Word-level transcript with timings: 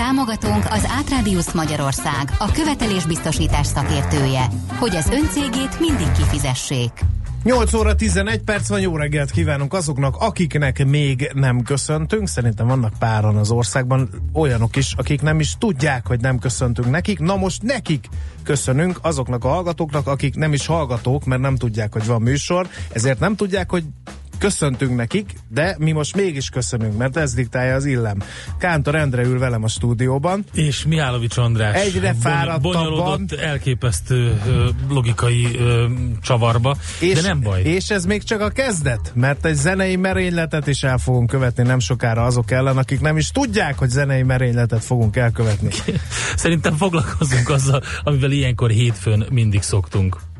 Támogatunk 0.00 0.64
az 0.70 0.86
Átrádiusz 0.88 1.52
Magyarország, 1.52 2.30
a 2.38 2.50
követelésbiztosítás 2.52 3.66
szakértője, 3.66 4.46
hogy 4.78 4.96
az 4.96 5.08
öncégét 5.08 5.80
mindig 5.80 6.12
kifizessék. 6.12 6.90
8 7.42 7.74
óra 7.74 7.94
11 7.94 8.42
perc 8.42 8.68
van, 8.68 8.80
jó 8.80 8.96
reggelt 8.96 9.30
kívánunk 9.30 9.72
azoknak, 9.72 10.16
akiknek 10.16 10.84
még 10.86 11.30
nem 11.34 11.62
köszöntünk. 11.62 12.28
Szerintem 12.28 12.66
vannak 12.66 12.92
páran 12.98 13.36
az 13.36 13.50
országban 13.50 14.08
olyanok 14.32 14.76
is, 14.76 14.94
akik 14.96 15.22
nem 15.22 15.40
is 15.40 15.54
tudják, 15.58 16.06
hogy 16.06 16.20
nem 16.20 16.38
köszöntünk 16.38 16.90
nekik. 16.90 17.18
Na 17.18 17.36
most 17.36 17.62
nekik 17.62 18.06
köszönünk 18.42 18.98
azoknak 19.02 19.44
a 19.44 19.48
hallgatóknak, 19.48 20.06
akik 20.06 20.34
nem 20.34 20.52
is 20.52 20.66
hallgatók, 20.66 21.24
mert 21.24 21.40
nem 21.40 21.56
tudják, 21.56 21.92
hogy 21.92 22.06
van 22.06 22.22
műsor, 22.22 22.68
ezért 22.92 23.18
nem 23.18 23.36
tudják, 23.36 23.70
hogy 23.70 23.84
köszöntünk 24.40 24.96
nekik, 24.96 25.32
de 25.48 25.76
mi 25.78 25.92
most 25.92 26.16
mégis 26.16 26.48
köszönünk, 26.48 26.96
mert 26.96 27.16
ez 27.16 27.34
diktálja 27.34 27.74
az 27.74 27.84
illem. 27.84 28.18
Kántor 28.58 28.94
Endre 28.94 29.22
ül 29.22 29.38
velem 29.38 29.64
a 29.64 29.68
stúdióban. 29.68 30.44
És 30.54 30.84
Mihálovics 30.84 31.36
András. 31.36 31.82
Egyre 31.82 32.14
fáradtabban. 32.20 33.28
elképesztő 33.40 34.40
logikai 34.88 35.58
csavarba, 36.22 36.76
és, 37.00 37.14
de 37.14 37.28
nem 37.28 37.40
baj. 37.40 37.62
És 37.62 37.90
ez 37.90 38.04
még 38.04 38.22
csak 38.22 38.40
a 38.40 38.48
kezdet, 38.48 39.12
mert 39.14 39.44
egy 39.44 39.54
zenei 39.54 39.96
merényletet 39.96 40.66
is 40.66 40.82
el 40.82 40.98
fogunk 40.98 41.28
követni 41.28 41.62
nem 41.62 41.78
sokára 41.78 42.24
azok 42.24 42.50
ellen, 42.50 42.78
akik 42.78 43.00
nem 43.00 43.16
is 43.16 43.30
tudják, 43.30 43.78
hogy 43.78 43.88
zenei 43.88 44.22
merényletet 44.22 44.84
fogunk 44.84 45.16
elkövetni. 45.16 45.70
Szerintem 46.36 46.76
foglalkozunk 46.76 47.48
azzal, 47.48 47.82
amivel 48.02 48.30
ilyenkor 48.30 48.70
hétfőn 48.70 49.26
mindig 49.30 49.62
szoktunk. 49.62 50.28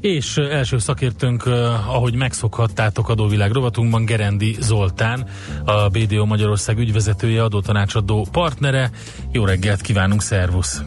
És 0.00 0.36
első 0.36 0.78
szakértőnk, 0.78 1.46
ahogy 1.86 2.14
megszokhattátok 2.14 3.08
adóvilág 3.08 3.50
rovatunkban, 3.52 4.04
Gerendi 4.04 4.56
Zoltán, 4.60 5.26
a 5.64 5.88
BDO 5.88 6.24
Magyarország 6.24 6.78
ügyvezetője, 6.78 7.42
adótanácsadó 7.42 8.26
partnere. 8.32 8.90
Jó 9.32 9.44
reggelt 9.44 9.80
kívánunk, 9.80 10.22
szervusz! 10.22 10.82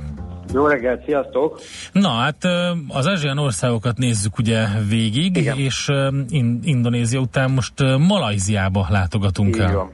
Jó 0.53 0.67
reggelt, 0.67 1.05
sziasztok! 1.05 1.59
Na 1.91 2.09
hát 2.09 2.37
az 2.87 3.07
ázsián 3.07 3.37
országokat 3.37 3.97
nézzük 3.97 4.37
ugye 4.37 4.65
végig, 4.89 5.37
Igen. 5.37 5.57
és 5.57 5.91
in- 6.29 6.65
Indonézia 6.65 7.19
után 7.19 7.51
most 7.51 7.73
Malajziába 7.97 8.87
látogatunk 8.89 9.55
Így 9.55 9.61
el. 9.61 9.75
Van. 9.75 9.91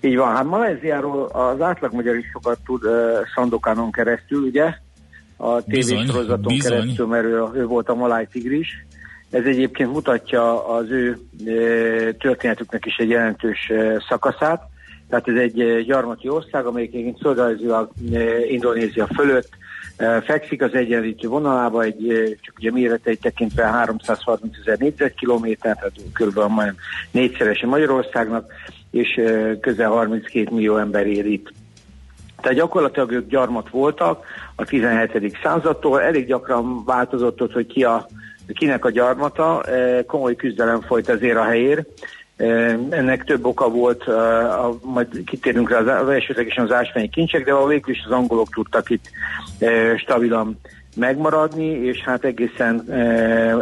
Így 0.00 0.16
van, 0.16 0.34
hát 0.34 0.44
Malajziáról 0.44 1.24
az 1.24 1.60
átlag 1.60 1.92
magyar 1.92 2.16
is 2.16 2.26
sokat 2.32 2.58
tud 2.64 2.84
uh, 2.84 2.92
Sandokánon 3.34 3.90
keresztül, 3.90 4.42
ugye? 4.42 4.74
A 5.44 5.62
tévésorozaton 5.62 6.58
keresztül, 6.58 7.06
mert 7.06 7.24
ő, 7.24 7.42
ő 7.54 7.66
volt 7.66 7.88
a 7.88 7.94
Malaj 7.94 8.26
Tigris. 8.32 8.86
Ez 9.30 9.44
egyébként 9.44 9.92
mutatja 9.92 10.68
az 10.68 10.90
ő 10.90 11.18
e, 11.46 12.12
történetüknek 12.12 12.86
is 12.86 12.96
egy 12.96 13.08
jelentős 13.08 13.68
e, 13.68 14.04
szakaszát. 14.08 14.62
Tehát 15.08 15.28
ez 15.28 15.36
egy 15.36 15.60
e, 15.60 15.80
gyarmati 15.80 16.28
ország, 16.28 16.66
amelyik 16.66 16.94
egyébként 16.94 17.20
földrajzilag 17.20 17.90
Indonézia 18.48 19.06
fölött 19.06 19.48
fekszik 20.24 20.62
az 20.62 20.74
egyenlítő 20.74 21.28
vonalába, 21.28 21.82
egy, 21.82 22.36
csak 22.40 22.54
ugye 22.58 22.70
méreteit 22.70 23.20
tekintve 23.20 23.64
330 23.64 24.56
ezer 24.60 24.78
négyzetkilométer, 24.78 25.74
tehát 25.74 25.92
kb. 26.12 26.52
majdnem 26.52 26.76
négyszerese 27.10 27.66
Magyarországnak, 27.66 28.52
és 28.90 29.20
közel 29.60 29.90
32 29.90 30.48
millió 30.50 30.76
ember 30.76 31.06
ér 31.06 31.26
itt. 31.26 31.52
Tehát 32.44 32.58
gyakorlatilag 32.58 33.10
ők 33.10 33.28
gyarmat 33.28 33.68
voltak 33.70 34.24
a 34.56 34.64
17. 34.64 35.38
századtól, 35.42 36.00
elég 36.00 36.26
gyakran 36.26 36.84
változott 36.84 37.42
ott, 37.42 37.52
hogy 37.52 37.66
ki 37.66 37.84
a, 37.84 38.06
kinek 38.54 38.84
a 38.84 38.90
gyarmata, 38.90 39.62
e, 39.62 40.04
komoly 40.04 40.36
küzdelem 40.36 40.80
folyt 40.80 41.08
azért 41.08 41.36
a 41.36 41.44
helyér. 41.44 41.86
E, 42.36 42.44
ennek 42.90 43.24
több 43.24 43.44
oka 43.44 43.68
volt, 43.68 44.08
e, 44.08 44.12
majd 44.82 45.24
kitérünk 45.26 45.70
rá 45.70 45.78
az, 45.78 46.08
elsőlegesen 46.08 46.64
az 46.64 46.72
ásványi 46.72 47.08
kincsek, 47.08 47.44
de 47.44 47.52
a 47.52 47.66
végül 47.66 47.94
is 47.94 48.02
az 48.04 48.12
angolok 48.12 48.48
tudtak 48.48 48.90
itt 48.90 49.10
stabilan 49.96 50.60
megmaradni, 50.96 51.66
és 51.66 51.98
hát 51.98 52.24
egészen, 52.24 52.90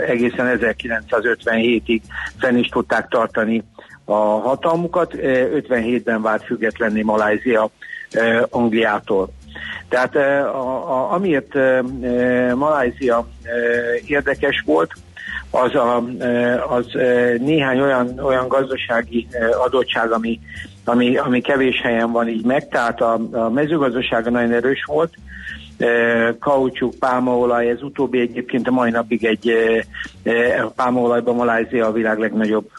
egészen 0.06 0.58
1957-ig 0.60 2.00
fenn 2.38 2.56
is 2.56 2.68
tudták 2.68 3.08
tartani 3.08 3.62
a 4.04 4.14
hatalmukat. 4.14 5.14
57-ben 5.16 6.22
vált 6.22 6.44
függetlenné 6.44 7.02
Malázia 7.02 7.70
Angliától. 8.50 9.28
Tehát 9.88 10.16
a, 10.16 10.90
a, 10.90 11.12
amiért 11.12 11.54
Malázia 12.54 13.26
érdekes 14.06 14.62
volt, 14.66 14.92
az, 15.50 15.74
a, 15.74 16.04
az 16.68 16.86
néhány 17.38 17.80
olyan, 17.80 18.18
olyan 18.18 18.48
gazdasági 18.48 19.28
adottság, 19.64 20.10
ami, 20.10 20.40
ami, 20.84 21.16
ami 21.16 21.40
kevés 21.40 21.80
helyen 21.82 22.12
van 22.12 22.28
így 22.28 22.44
meg, 22.44 22.68
tehát 22.68 23.00
a, 23.00 23.20
a 23.32 23.50
mezőgazdasága 23.50 24.30
nagyon 24.30 24.52
erős 24.52 24.84
volt, 24.84 25.14
kaucsuk, 26.38 26.94
pálmaolaj, 26.94 27.68
ez 27.68 27.82
utóbbi 27.82 28.20
egyébként 28.20 28.68
a 28.68 28.70
mai 28.70 28.90
napig 28.90 29.24
egy 29.24 29.52
a 30.62 30.66
pálmaolajban 30.76 31.34
Malázia 31.34 31.86
a 31.86 31.92
világ 31.92 32.18
legnagyobb 32.18 32.70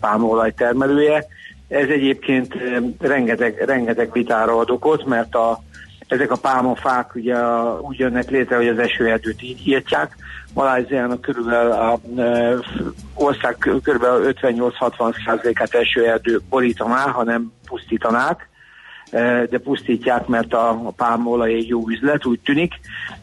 pálmaolaj 0.00 0.52
termelője, 0.56 1.26
ez 1.68 1.88
egyébként 1.88 2.54
rengeteg, 2.98 3.62
rengeteg 3.66 4.12
vitára 4.12 4.58
ad 4.58 4.70
okot, 4.70 5.04
mert 5.04 5.34
a, 5.34 5.62
ezek 6.08 6.30
a 6.30 6.36
pálmafák 6.36 7.14
ugye 7.14 7.34
a, 7.34 7.80
úgy 7.80 7.98
jönnek 7.98 8.30
létre, 8.30 8.56
hogy 8.56 8.68
az 8.68 8.78
esőerdőt 8.78 9.42
így 9.42 9.66
írtják. 9.66 10.16
Maláziának 10.54 11.20
körülbelül 11.20 11.72
a 11.72 11.98
e, 12.16 12.54
ország 13.14 13.56
kb. 13.58 13.82
58-60 13.82 15.24
százalékát 15.26 15.74
esőerdő 15.74 16.40
borítaná, 16.48 17.08
ha 17.08 17.24
nem 17.24 17.52
pusztítanák 17.66 18.48
de 19.50 19.58
pusztítják, 19.64 20.26
mert 20.26 20.54
a, 20.54 20.68
a 20.68 20.90
pálmaolaj 20.90 21.52
egy 21.52 21.68
jó 21.68 21.88
üzlet, 21.88 22.26
úgy 22.26 22.40
tűnik, 22.40 22.72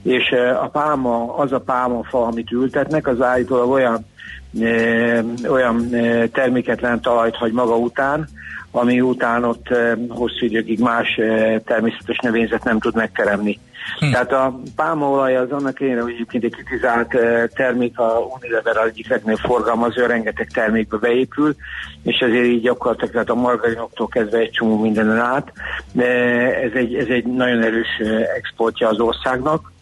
és 0.04 0.32
a 0.62 0.68
pálma, 0.68 1.36
az 1.36 1.52
a 1.52 1.60
pálmafa, 1.60 2.26
amit 2.26 2.52
ültetnek, 2.52 3.08
az 3.08 3.22
állítólag 3.22 3.70
olyan 3.70 4.06
olyan 5.50 5.90
terméketlen 6.32 7.02
talajt 7.02 7.36
hagy 7.36 7.52
maga 7.52 7.78
után, 7.78 8.28
ami 8.72 9.02
után 9.02 9.44
ott 9.44 9.68
hosszú 10.10 10.46
időkig 10.46 10.80
más 10.80 11.20
természetes 11.66 12.18
növényzet 12.18 12.64
nem 12.64 12.80
tud 12.80 12.96
megteremni. 12.96 13.60
Hm. 14.00 14.12
Tehát 14.12 14.32
a 14.32 14.60
pálmaolaj 14.76 15.38
az 15.38 15.52
annak 15.52 15.82
ellenére, 15.82 16.02
hogy 16.02 16.14
egyébként 16.14 16.44
egy 16.44 16.56
kritizált 16.56 17.18
termék, 17.54 18.00
a 18.00 18.30
Unilever 18.36 18.78
egyik 18.78 19.08
legnagyobb 19.08 19.40
forgalmazó, 19.40 20.06
rengeteg 20.06 20.50
termékbe 20.54 20.98
beépül, 20.98 21.56
és 22.04 22.18
ezért 22.18 22.46
így 22.46 22.62
gyakorlatilag 22.62 23.12
tehát 23.12 23.30
a 23.30 23.36
margarinoktól 23.36 24.08
kezdve 24.08 24.38
egy 24.38 24.52
csomó 24.52 24.80
mindenen 24.80 25.20
át. 25.20 25.52
De 25.92 26.06
ez 26.62 26.72
egy, 26.74 26.96
ez 26.96 27.08
egy 27.08 27.26
nagyon 27.26 27.62
erős 27.62 28.02
exportja 28.36 28.88
az 28.88 29.00
országnak. 29.00 29.74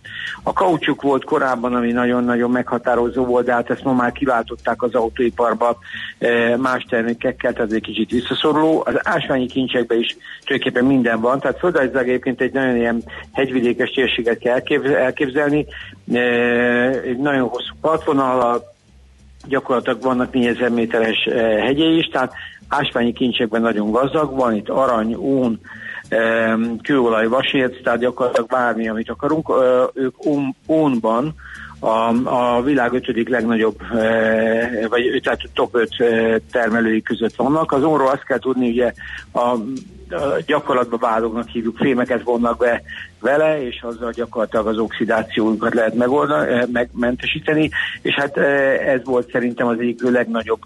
A 0.46 0.54
kaucsuk 0.54 1.02
volt 1.02 1.24
korábban, 1.24 1.74
ami 1.74 1.92
nagyon-nagyon 1.92 2.52
meghatározó 2.52 3.26
volt, 3.26 3.46
de 3.46 3.54
hát 3.54 3.70
ezt 3.70 3.84
ma 3.84 3.94
már 3.94 4.12
kiváltották 4.12 4.82
az 4.82 4.94
autóiparba 4.96 5.78
e, 6.20 6.58
más 6.58 6.86
termékekkel, 6.90 7.54
tehát 7.54 7.72
egy 7.72 7.82
kicsit 7.82 8.12
visszaszoruló. 8.12 8.84
Az 8.86 9.00
ásványi 9.04 9.48
kincsekben 9.48 10.00
is 10.00 10.18
tulajdonképpen 10.44 10.86
minden 10.86 11.22
van, 11.22 11.40
tehát 11.40 11.60
földrajzilag 11.60 12.08
egyébként 12.08 12.42
egy 12.42 12.54
nagyon 12.54 12.76
ilyen 12.76 13.04
hegyvidékes 13.32 13.90
térséget 13.90 14.38
kell 14.38 14.62
elképzelni, 14.94 15.66
e, 16.14 16.20
egy 16.90 17.18
nagyon 17.18 17.48
hosszú 17.48 17.74
partvonal, 17.82 18.64
gyakorlatilag 19.48 20.02
vannak 20.02 20.34
4000 20.34 20.70
méteres 20.70 21.26
e, 21.26 21.40
hegyei 21.42 21.98
is, 21.98 22.06
tehát 22.06 22.34
ásványi 22.68 23.14
kincsekben 23.14 23.62
nagyon 23.62 23.92
gazdag 23.92 24.36
van, 24.36 24.56
itt 24.56 24.70
arany, 24.70 25.16
ón, 25.16 25.60
kőolaj, 26.82 27.28
vasért, 27.28 27.84
tehát 27.84 28.00
gyakorlatilag 28.00 28.50
bármi, 28.50 28.90
amit 28.90 29.10
akarunk. 29.10 29.52
Ők 29.94 30.16
ónban 30.68 31.36
a, 31.80 32.14
a 32.56 32.62
világ 32.62 32.94
ötödik 32.94 33.30
legnagyobb, 33.30 33.78
vagy 34.90 35.20
tehát 35.24 35.40
top 35.54 35.76
5 35.76 35.90
termelői 36.52 37.02
között 37.02 37.36
vannak. 37.36 37.72
Az 37.72 37.84
onról 37.84 38.10
azt 38.10 38.24
kell 38.24 38.40
tudni, 38.40 38.70
ugye 38.70 38.94
a 39.34 39.56
gyakorlatban 40.46 41.00
válognak 41.00 41.48
hívjuk, 41.48 41.78
fémeket 41.78 42.24
vonnak 42.24 42.58
be 42.58 42.82
vele, 43.20 43.66
és 43.66 43.82
azzal 43.82 44.12
gyakorlatilag 44.12 44.68
az 44.68 44.78
oxidációjukat 44.78 45.74
lehet 45.74 45.96
megoldani, 45.96 46.66
megmentesíteni, 46.72 47.70
és 48.02 48.14
hát 48.14 48.38
ez 48.88 49.04
volt 49.04 49.32
szerintem 49.32 49.68
az 49.68 49.80
egyik 49.80 50.02
legnagyobb 50.02 50.62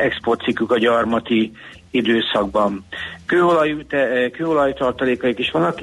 exportcikkük 0.00 0.70
a 0.70 0.78
gyarmati 0.78 1.52
időszakban. 1.94 2.84
Kőolaj, 3.26 3.76
kőolajtartalékaik 4.32 5.38
is 5.38 5.50
vannak, 5.50 5.80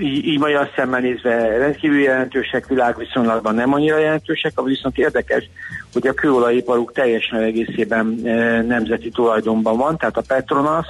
így, 0.00 0.26
így 0.26 0.38
magyar 0.38 0.70
szemmel 0.76 1.00
nézve 1.00 1.58
rendkívül 1.58 1.98
jelentősek, 1.98 2.66
világviszonylatban 2.66 3.54
nem 3.54 3.72
annyira 3.72 3.98
jelentősek, 3.98 4.52
ami 4.54 4.68
viszont 4.68 4.98
érdekes, 4.98 5.50
hogy 5.92 6.06
a 6.06 6.14
kőolajiparuk 6.14 6.92
teljesen 6.92 7.42
egészében 7.42 8.06
nemzeti 8.66 9.08
tulajdonban 9.08 9.76
van, 9.76 9.96
tehát 9.96 10.16
a 10.16 10.22
Petronas, 10.26 10.86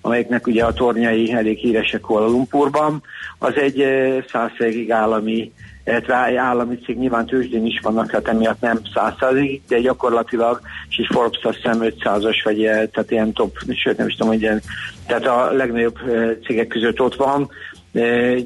amelyeknek 0.00 0.46
ugye 0.46 0.64
a 0.64 0.72
tornyai 0.72 1.32
elég 1.32 1.58
híresek 1.58 2.00
Kuala 2.00 2.26
Lumpurban, 2.26 3.02
az 3.38 3.54
egy 3.56 3.84
százszeregig 4.28 4.92
állami 4.92 5.52
állami 6.36 6.78
cég 6.78 6.98
nyilván 6.98 7.26
tőzsdén 7.26 7.66
is 7.66 7.80
vannak, 7.82 8.10
tehát 8.10 8.28
emiatt 8.28 8.60
nem 8.60 8.80
százszerzig, 8.94 9.62
de 9.68 9.80
gyakorlatilag, 9.80 10.60
és 10.88 10.98
is 10.98 11.08
Forbes 11.12 11.42
azt 11.42 11.56
hiszem 11.56 11.78
500-as, 11.80 12.40
vagy 12.44 12.56
tehát 12.62 13.10
ilyen 13.10 13.32
top, 13.32 13.56
sőt 13.68 13.96
nem 13.96 14.06
is 14.06 14.14
tudom, 14.14 14.32
hogy 14.32 14.40
ilyen, 14.40 14.62
tehát 15.06 15.26
a 15.26 15.52
legnagyobb 15.52 15.98
cégek 16.44 16.66
között 16.66 17.00
ott 17.00 17.14
van, 17.14 17.50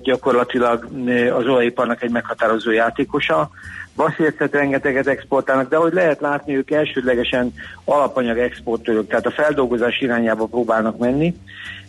gyakorlatilag 0.02 0.88
az 1.36 1.46
olajiparnak 1.46 2.02
egy 2.02 2.10
meghatározó 2.10 2.70
játékosa. 2.70 3.50
Baszércet 3.96 4.52
rengeteget 4.52 5.06
exportálnak, 5.06 5.68
de 5.68 5.76
ahogy 5.76 5.92
lehet 5.92 6.20
látni, 6.20 6.56
ők 6.56 6.70
elsődlegesen 6.70 7.52
alapanyag 7.84 8.38
exportőrök, 8.38 9.08
tehát 9.08 9.26
a 9.26 9.30
feldolgozás 9.30 10.00
irányába 10.00 10.46
próbálnak 10.46 10.98
menni, 10.98 11.34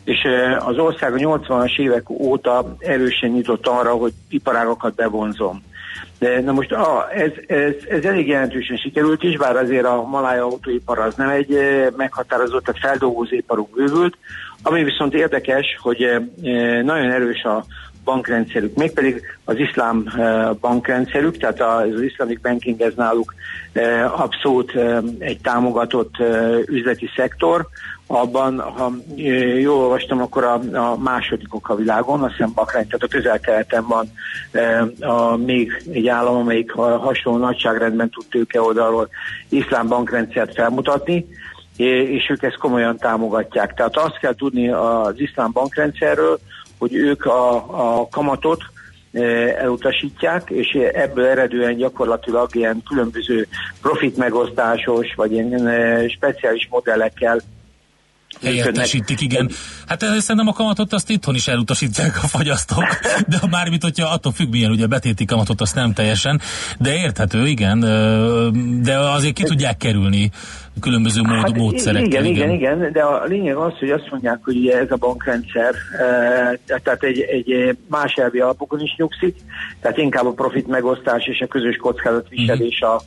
és 0.06 0.28
az 0.60 0.78
ország 0.78 1.14
a 1.14 1.18
80-as 1.18 1.80
évek 1.80 2.10
óta 2.10 2.76
erősen 2.80 3.30
nyitott 3.30 3.68
arra, 3.68 3.92
hogy 3.92 4.14
iparágokat 4.30 4.96
bevonzom. 4.96 5.64
De 6.20 6.42
na 6.42 6.52
most 6.52 6.72
a, 6.72 7.08
ez, 7.14 7.32
ez, 7.48 7.74
ez 7.90 8.04
elég 8.04 8.28
jelentősen 8.28 8.78
sikerült 8.78 9.24
is, 9.24 9.38
bár 9.38 9.56
azért 9.56 9.86
a 9.86 10.04
malája 10.04 10.44
autóipar 10.44 11.00
az 11.00 11.16
nem 11.16 11.30
egy 11.30 11.58
meghatározott, 11.98 12.64
tehát 12.64 12.82
feldolgozóiparuk 12.82 13.70
bővült, 13.70 14.18
ami 14.62 14.84
viszont 14.84 15.14
érdekes, 15.14 15.78
hogy 15.82 16.08
nagyon 16.84 17.12
erős 17.12 17.44
a 17.44 17.66
bankrendszerük, 18.06 18.76
mégpedig 18.76 19.22
az 19.44 19.58
iszlám 19.58 20.06
bankrendszerük, 20.62 21.38
tehát 21.38 21.62
az 21.62 22.02
iszlamik 22.02 22.42
banking 22.42 22.82
ez 22.82 22.94
náluk 22.96 23.34
abszolút 24.18 24.74
egy 25.20 25.40
támogatott 25.42 26.16
üzleti 26.66 27.10
szektor, 27.16 27.68
abban, 28.08 28.60
ha 28.60 28.92
jól 29.60 29.78
olvastam, 29.78 30.22
akkor 30.22 30.44
a, 30.44 30.60
a 30.74 30.98
másodikok 30.98 31.70
a 31.70 31.76
világon, 31.76 32.24
azt 32.24 32.32
hiszem 32.32 32.52
Bakrány, 32.56 32.88
tehát 32.88 33.04
a 33.04 33.08
közel-keleten 33.08 33.86
van 33.88 34.12
a, 35.00 35.36
még 35.36 35.84
egy 35.92 36.08
állam, 36.08 36.36
amelyik 36.36 36.72
hasonló 36.72 37.40
nagyságrendben 37.40 38.10
tud 38.10 38.26
tőke 38.30 38.62
oldalról 38.62 39.10
iszlám 39.50 39.88
bankrendszert 39.88 40.54
felmutatni, 40.54 41.26
és 41.78 42.30
ők 42.30 42.44
ezt 42.44 42.58
komolyan 42.58 42.98
támogatják. 42.98 43.74
Tehát 43.74 43.98
azt 43.98 44.20
kell 44.20 44.36
tudni 44.36 44.70
az 44.70 45.20
iszlám 45.20 45.52
bankrendszerről, 45.52 46.40
hogy 46.78 46.94
ők 46.94 47.26
a, 47.26 47.56
a 48.00 48.08
kamatot 48.08 48.62
elutasítják, 49.58 50.50
és 50.50 50.78
ebből 50.94 51.26
eredően 51.26 51.78
gyakorlatilag 51.78 52.56
ilyen 52.56 52.84
különböző 52.88 53.48
profit 53.82 54.18
megosztásos, 54.18 55.14
vagy 55.16 55.32
ilyen 55.32 55.70
speciális 56.10 56.68
modellekkel 56.70 57.42
Helyettesítik, 58.42 59.22
igen. 59.22 59.52
Hát 59.88 60.00
szerintem 60.00 60.48
a 60.48 60.54
kamatot 60.54 60.94
azt 60.94 61.10
itthon 61.10 61.36
is 61.36 61.48
elutasítják 61.48 62.24
a 62.24 62.28
fagyasztók, 62.28 63.00
de 63.28 63.38
mármint, 63.50 63.84
hogyha 63.84 64.08
attól 64.08 64.32
függ, 64.32 64.50
milyen 64.50 64.72
ugye 64.72 64.88
betéti 64.88 65.26
kamatot, 65.26 65.62
azt 65.62 65.76
nem 65.76 65.94
teljesen, 65.94 66.42
de 66.80 66.96
érthető, 66.96 67.48
igen, 67.48 67.80
de 68.82 69.00
azért 69.00 69.34
ki 69.34 69.44
tudják 69.44 69.78
kerülni 69.78 70.32
különböző 70.82 71.22
mód, 71.22 71.36
hát, 71.36 71.58
módszerekkel. 71.58 72.06
Igen, 72.06 72.26
igen, 72.26 72.50
igen, 72.50 72.78
igen, 72.78 72.92
de 72.92 73.02
a 73.02 73.26
lényeg 73.26 73.56
az, 73.56 73.78
hogy 73.80 73.90
azt 73.90 74.12
mondják, 74.12 74.40
hogy 74.44 74.58
ugye 74.58 74.80
ez 74.80 74.92
a 74.92 74.96
bankrendszer, 74.96 75.74
tehát 76.66 77.04
egy, 77.04 77.20
egy 77.20 77.78
más 77.88 78.14
elvi 78.14 78.40
alapokon 78.40 78.82
is 78.82 78.96
nyugszik, 78.98 79.36
tehát 79.82 79.98
inkább 79.98 80.26
a 80.26 80.32
profit 80.32 80.68
megosztás 80.68 81.26
és 81.26 81.40
a 81.40 81.48
közös 81.48 81.76
kockázatviselés 81.76 82.80
uh-huh. 82.82 82.96
a 82.96 83.02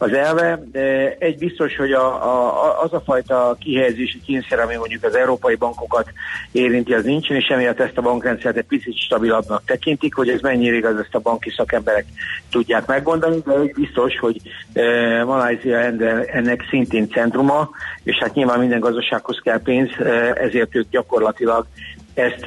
az 0.00 0.12
elve. 0.12 0.62
De 0.72 1.16
egy 1.18 1.38
biztos, 1.38 1.76
hogy 1.76 1.92
a, 1.92 2.06
a, 2.06 2.82
az 2.82 2.92
a 2.92 3.00
fajta 3.00 3.56
kihelyezési 3.60 4.20
kényszer, 4.20 4.58
ami 4.58 4.76
mondjuk 4.76 5.04
az 5.04 5.14
európai 5.14 5.54
bankokat 5.54 6.12
érinti, 6.52 6.94
az 6.94 7.04
nincsen, 7.04 7.36
és 7.36 7.46
emiatt 7.46 7.80
ezt 7.80 7.98
a 7.98 8.02
bankrendszert 8.02 8.56
egy 8.56 8.64
picit 8.64 8.98
stabilabbnak 8.98 9.62
tekintik, 9.64 10.14
hogy 10.14 10.28
ez 10.28 10.40
mennyire 10.40 10.76
igaz, 10.76 10.98
ezt 10.98 11.14
a 11.14 11.18
banki 11.18 11.50
szakemberek 11.56 12.04
tudják 12.50 12.86
megmondani, 12.86 13.42
de 13.44 13.52
egy 13.52 13.72
biztos, 13.72 14.18
hogy 14.18 14.36
e, 14.72 15.24
Malázia 15.24 15.78
ennek 16.26 16.66
szintén 16.70 17.08
centruma, 17.12 17.70
és 18.02 18.16
hát 18.20 18.34
nyilván 18.34 18.58
minden 18.58 18.80
gazdasághoz 18.80 19.40
kell 19.42 19.62
pénz, 19.62 19.90
ezért 20.34 20.76
ők 20.76 20.88
gyakorlatilag 20.90 21.66
ezt, 22.14 22.46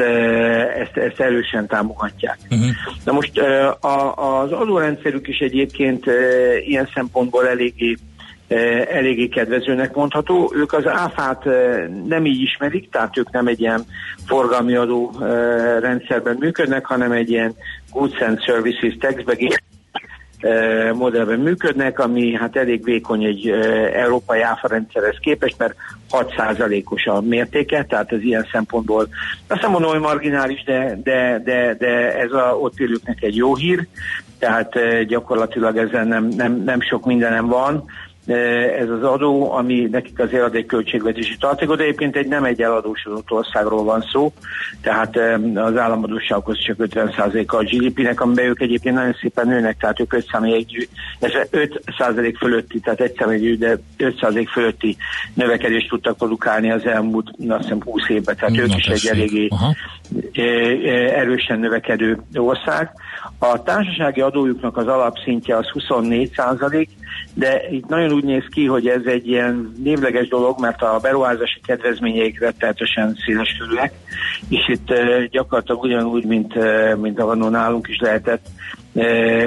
ezt, 0.80 0.98
ezt 0.98 1.19
erősen 1.19 1.68
támogatják. 1.68 2.38
Uh-huh. 2.44 2.69
Na 3.06 3.12
most 3.12 3.39
a, 3.80 4.15
az 4.42 4.51
adórendszerük 4.51 5.27
is 5.27 5.38
egyébként 5.38 6.06
ilyen 6.65 6.89
szempontból 6.94 7.48
eléggé 7.48 7.95
eléggé 8.92 9.27
kedvezőnek 9.27 9.95
mondható. 9.95 10.54
Ők 10.56 10.74
az 10.74 10.88
áfát 10.88 11.44
nem 12.07 12.25
így 12.25 12.42
ismerik, 12.42 12.89
tehát 12.89 13.18
ők 13.18 13.31
nem 13.31 13.48
egy 13.48 13.59
ilyen 13.59 13.86
forgalmi 14.25 14.75
adó 14.75 15.12
rendszerben 15.80 16.36
működnek, 16.39 16.86
hanem 16.86 17.12
egy 17.12 17.30
ilyen 17.30 17.56
Goods 17.92 18.19
and 18.19 18.44
Services 18.44 18.98
taxbe 19.00 19.36
modellben 20.94 21.40
működnek, 21.40 22.00
ami 22.00 22.34
hát 22.34 22.56
elég 22.56 22.84
vékony 22.84 23.24
egy 23.24 23.50
európai 23.94 24.42
áfa 24.42 24.68
rendszerhez 24.68 25.18
képest, 25.19 25.57
mert 25.57 25.75
6%-os 26.12 27.06
a 27.06 27.22
mértéke, 27.22 27.86
tehát 27.86 28.12
ez 28.12 28.22
ilyen 28.22 28.48
szempontból 28.51 29.07
azt 29.48 29.62
nem 29.62 29.72
mondom, 29.72 29.92
hogy 29.92 30.00
marginális, 30.00 30.63
de, 30.63 31.00
de, 31.04 31.42
de, 31.44 31.75
de 31.80 32.19
ez 32.19 32.31
a 32.31 32.57
ott 32.60 32.80
élőknek 32.80 33.22
egy 33.22 33.36
jó 33.36 33.56
hír, 33.56 33.88
tehát 34.40 35.06
gyakorlatilag 35.07 35.78
ezen 35.78 36.07
nem, 36.07 36.28
nem, 36.28 36.63
nem 36.66 36.81
sok 36.81 37.06
mindenem 37.06 37.48
van, 37.48 37.84
ez 38.25 38.89
az 38.89 39.03
adó, 39.03 39.51
ami 39.51 39.87
nekik 39.91 40.19
azért 40.19 40.43
ad 40.43 40.55
egy 40.55 40.65
költségvetési 40.65 41.37
tartékot, 41.37 41.77
de 41.77 41.83
egyébként 41.83 42.15
egy 42.15 42.27
nem 42.27 42.43
egy 42.43 42.61
eladósodott 42.61 43.31
országról 43.31 43.83
van 43.83 44.06
szó, 44.11 44.33
tehát 44.81 45.18
az 45.56 45.77
államadósághoz 45.77 46.59
csak 46.59 46.75
50%-a 46.80 47.56
a 47.56 47.63
GDP-nek, 47.63 48.21
amiben 48.21 48.45
ők 48.45 48.61
egyébként 48.61 48.95
nagyon 48.95 49.15
szépen 49.21 49.47
nőnek, 49.47 49.77
tehát 49.77 49.99
ők 49.99 50.13
5 50.13 50.25
egy, 50.42 50.89
ez 51.19 51.31
5% 51.51 52.35
fölötti, 52.37 52.80
tehát 52.80 53.01
egy 53.01 53.15
személyegyű, 53.18 53.57
de 53.57 53.77
5% 53.97 54.47
fölötti 54.51 54.97
növekedést 55.33 55.89
tudtak 55.89 56.18
produkálni 56.18 56.71
az 56.71 56.85
elmúlt, 56.85 57.30
azt 57.47 57.61
hiszem 57.61 57.81
20 57.83 58.09
évben, 58.09 58.35
tehát 58.35 58.57
ők 58.57 58.75
is 58.75 58.85
egy 58.85 59.07
eléggé 59.11 59.47
Aha. 59.49 59.75
erősen 61.13 61.59
növekedő 61.59 62.19
ország. 62.33 62.92
A 63.37 63.63
társasági 63.63 64.21
adójuknak 64.21 64.77
az 64.77 64.87
alapszintje 64.87 65.57
az 65.57 65.69
24 65.69 66.31
százalék, 66.35 66.89
de 67.33 67.61
itt 67.69 67.87
nagyon 67.87 68.11
úgy 68.11 68.23
néz 68.23 68.43
ki, 68.49 68.65
hogy 68.65 68.87
ez 68.87 69.01
egy 69.05 69.27
ilyen 69.27 69.73
névleges 69.83 70.27
dolog, 70.27 70.59
mert 70.59 70.81
a 70.81 70.99
beruházási 71.01 71.59
kedvezményeik 71.65 72.39
rettenetesen 72.39 73.17
széles 73.25 73.55
körülnek, 73.59 73.93
és 74.49 74.67
itt 74.67 74.93
gyakorlatilag 75.29 75.83
ugyanúgy, 75.83 76.25
mint, 76.25 76.53
mint 77.01 77.19
a 77.19 77.35
nálunk 77.35 77.87
is 77.87 77.99
lehetett 77.99 78.45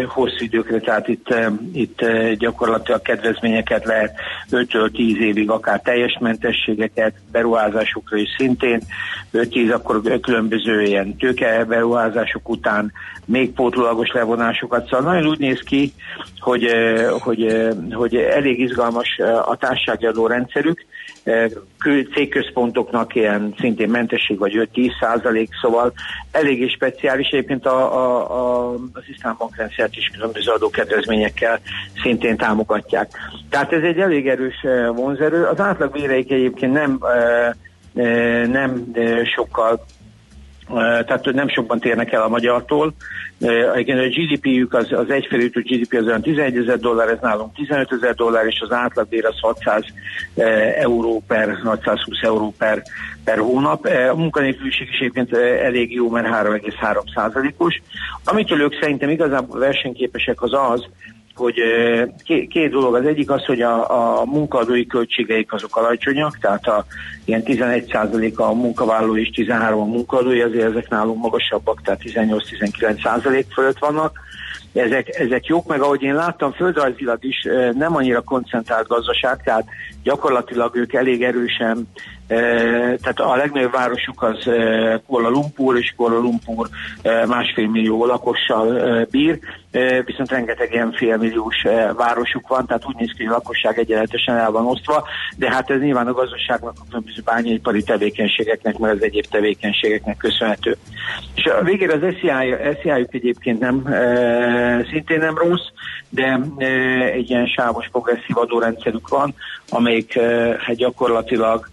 hosszú 0.06 0.36
időkre, 0.38 0.78
tehát 0.78 1.08
itt, 1.08 1.34
itt 1.72 2.04
gyakorlatilag 2.38 3.02
kedvezményeket 3.02 3.84
lehet 3.84 4.14
5-10 4.50 4.96
évig, 4.98 5.50
akár 5.50 5.80
teljes 5.80 6.18
mentességeket, 6.20 7.14
beruházásokra 7.32 8.16
is 8.16 8.28
szintén, 8.38 8.80
5-10 9.32 9.72
akkor 9.72 10.20
különböző 10.20 10.82
ilyen 10.82 11.16
tőke 11.16 11.64
beruházások 11.64 12.48
után 12.48 12.92
még 13.24 13.52
pótlólagos 13.52 14.08
levonásokat. 14.12 14.88
Szóval 14.88 15.12
nagyon 15.12 15.28
úgy 15.28 15.38
néz 15.38 15.60
ki, 15.60 15.92
hogy, 16.38 16.70
hogy, 17.18 17.68
hogy 17.92 18.14
elég 18.16 18.60
izgalmas 18.60 19.18
a 19.46 19.56
társasági 19.56 20.06
adórendszerük, 20.06 20.86
cégközpontoknak 22.14 23.14
ilyen 23.14 23.54
szintén 23.58 23.88
mentesség 23.88 24.38
vagy 24.38 24.68
5-10 24.74 24.90
százalék, 25.00 25.48
szóval 25.60 25.92
eléggé 26.30 26.68
speciális. 26.68 27.28
Egyébként 27.28 27.66
a, 27.66 27.96
a, 27.96 28.30
a, 28.30 28.72
az 28.92 29.02
iszlám 29.14 29.34
bankrendszert 29.38 29.96
is 29.96 30.10
különböző 30.14 30.52
adókedvezményekkel 30.52 31.60
szintén 32.02 32.36
támogatják. 32.36 33.10
Tehát 33.50 33.72
ez 33.72 33.82
egy 33.82 33.98
elég 33.98 34.28
erős 34.28 34.66
vonzerő. 34.94 35.44
Az 35.44 35.60
átlag 35.60 35.92
véreik 35.92 36.30
egyébként 36.30 36.72
nem, 36.72 37.00
nem 38.50 38.92
sokkal 39.34 39.84
tehát 40.74 41.32
nem 41.32 41.48
sokban 41.48 41.80
térnek 41.80 42.12
el 42.12 42.22
a 42.22 42.28
magyartól. 42.28 42.94
Igen, 43.76 43.98
a 43.98 44.06
GDP-jük 44.06 44.74
az, 44.74 44.92
az 44.92 45.10
egyfelé 45.10 45.46
GDP 45.46 45.94
az 45.94 46.06
olyan 46.06 46.22
11 46.22 46.56
ezer 46.56 46.78
dollár, 46.78 47.08
ez 47.08 47.18
nálunk 47.20 47.54
15 47.54 47.92
ezer 47.92 48.14
dollár, 48.14 48.46
és 48.46 48.60
az 48.60 48.72
átlagbér 48.72 49.24
az 49.24 49.40
600 49.40 49.84
euró 50.78 51.22
per, 51.26 51.58
620 51.64 52.22
euró 52.22 52.54
per, 52.58 52.82
per 53.24 53.38
hónap. 53.38 53.88
A 54.10 54.16
munkanélküliség 54.16 54.88
is 54.88 54.98
egyébként 54.98 55.36
elég 55.36 55.94
jó, 55.94 56.10
mert 56.10 56.26
3,3 56.26 57.14
százalékos. 57.14 57.82
Amitől 58.24 58.60
ők 58.60 58.80
szerintem 58.80 59.10
igazából 59.10 59.58
versenyképesek 59.58 60.42
az 60.42 60.52
az, 60.52 60.86
hogy 61.36 61.54
két, 62.48 62.70
dolog. 62.70 62.94
Az 62.94 63.06
egyik 63.06 63.30
az, 63.30 63.44
hogy 63.44 63.60
a, 63.60 64.20
a 64.20 64.24
munkaadói 64.24 64.86
költségeik 64.86 65.52
azok 65.52 65.76
alacsonyak, 65.76 66.38
tehát 66.38 66.66
a 66.66 66.84
ilyen 67.24 67.42
11% 67.44 68.34
a 68.34 68.52
munkavállaló 68.52 69.16
és 69.16 69.30
13 69.30 69.80
a 69.80 69.84
munkaadói, 69.84 70.40
azért 70.40 70.70
ezek 70.70 70.88
nálunk 70.88 71.22
magasabbak, 71.22 71.82
tehát 71.82 72.00
18-19% 72.04 73.44
fölött 73.54 73.78
vannak. 73.78 74.18
Ezek, 74.72 75.18
ezek 75.18 75.46
jók, 75.46 75.66
meg 75.66 75.80
ahogy 75.80 76.02
én 76.02 76.14
láttam, 76.14 76.52
földrajzilag 76.52 77.24
is 77.24 77.46
nem 77.72 77.96
annyira 77.96 78.20
koncentrált 78.20 78.86
gazdaság, 78.86 79.42
tehát 79.42 79.64
gyakorlatilag 80.02 80.76
ők 80.76 80.92
elég 80.92 81.22
erősen 81.22 81.88
tehát 82.26 83.20
a 83.20 83.36
legnagyobb 83.36 83.72
városuk 83.72 84.22
az 84.22 84.50
Kuala 85.06 85.28
Lumpur, 85.28 85.78
és 85.78 85.92
Kuala 85.96 86.18
Lumpur 86.18 86.68
másfél 87.26 87.68
millió 87.68 88.06
lakossal 88.06 89.04
bír, 89.10 89.38
viszont 90.04 90.30
rengeteg 90.30 90.72
ilyen 90.72 90.92
félmilliós 90.92 91.62
városuk 91.96 92.48
van, 92.48 92.66
tehát 92.66 92.86
úgy 92.86 92.96
néz 92.96 93.10
ki, 93.16 93.24
hogy 93.24 93.32
a 93.32 93.36
lakosság 93.36 93.78
egyenletesen 93.78 94.36
el 94.36 94.50
van 94.50 94.66
osztva, 94.66 95.08
de 95.36 95.50
hát 95.50 95.70
ez 95.70 95.80
nyilván 95.80 96.06
a 96.06 96.12
gazdaságnak, 96.12 96.74
a 96.78 96.84
különböző 96.88 97.22
bányai 97.24 97.60
tevékenységeknek, 97.82 98.78
mert 98.78 98.94
az 98.94 99.02
egyéb 99.02 99.26
tevékenységeknek 99.26 100.16
köszönhető. 100.16 100.76
És 101.34 101.44
a 101.44 101.62
végére 101.62 101.92
az 101.92 102.14
SZIA-juk 102.80 103.14
egyébként 103.14 103.60
nem, 103.60 103.82
szintén 104.90 105.18
nem 105.18 105.38
rossz, 105.38 105.66
de 106.08 106.40
egy 107.12 107.30
ilyen 107.30 107.46
sávos 107.46 107.88
progresszív 107.92 108.38
adórendszerük 108.38 109.08
van, 109.08 109.34
amelyik 109.68 110.18
hát 110.58 110.76
gyakorlatilag 110.76 111.68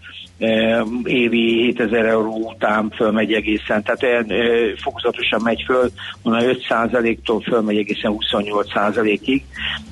évi 1.03 1.61
7000 1.61 2.05
euró 2.05 2.35
után 2.35 2.89
fölmegy 2.95 3.33
egészen, 3.33 3.83
tehát 3.83 4.03
olyan 4.03 4.27
fokozatosan 4.81 5.41
megy 5.43 5.63
föl, 5.65 5.89
mondom 6.21 6.49
5%-tól 6.69 7.41
fölmegy 7.41 7.77
egészen 7.77 8.15
28%-ig, 8.17 9.43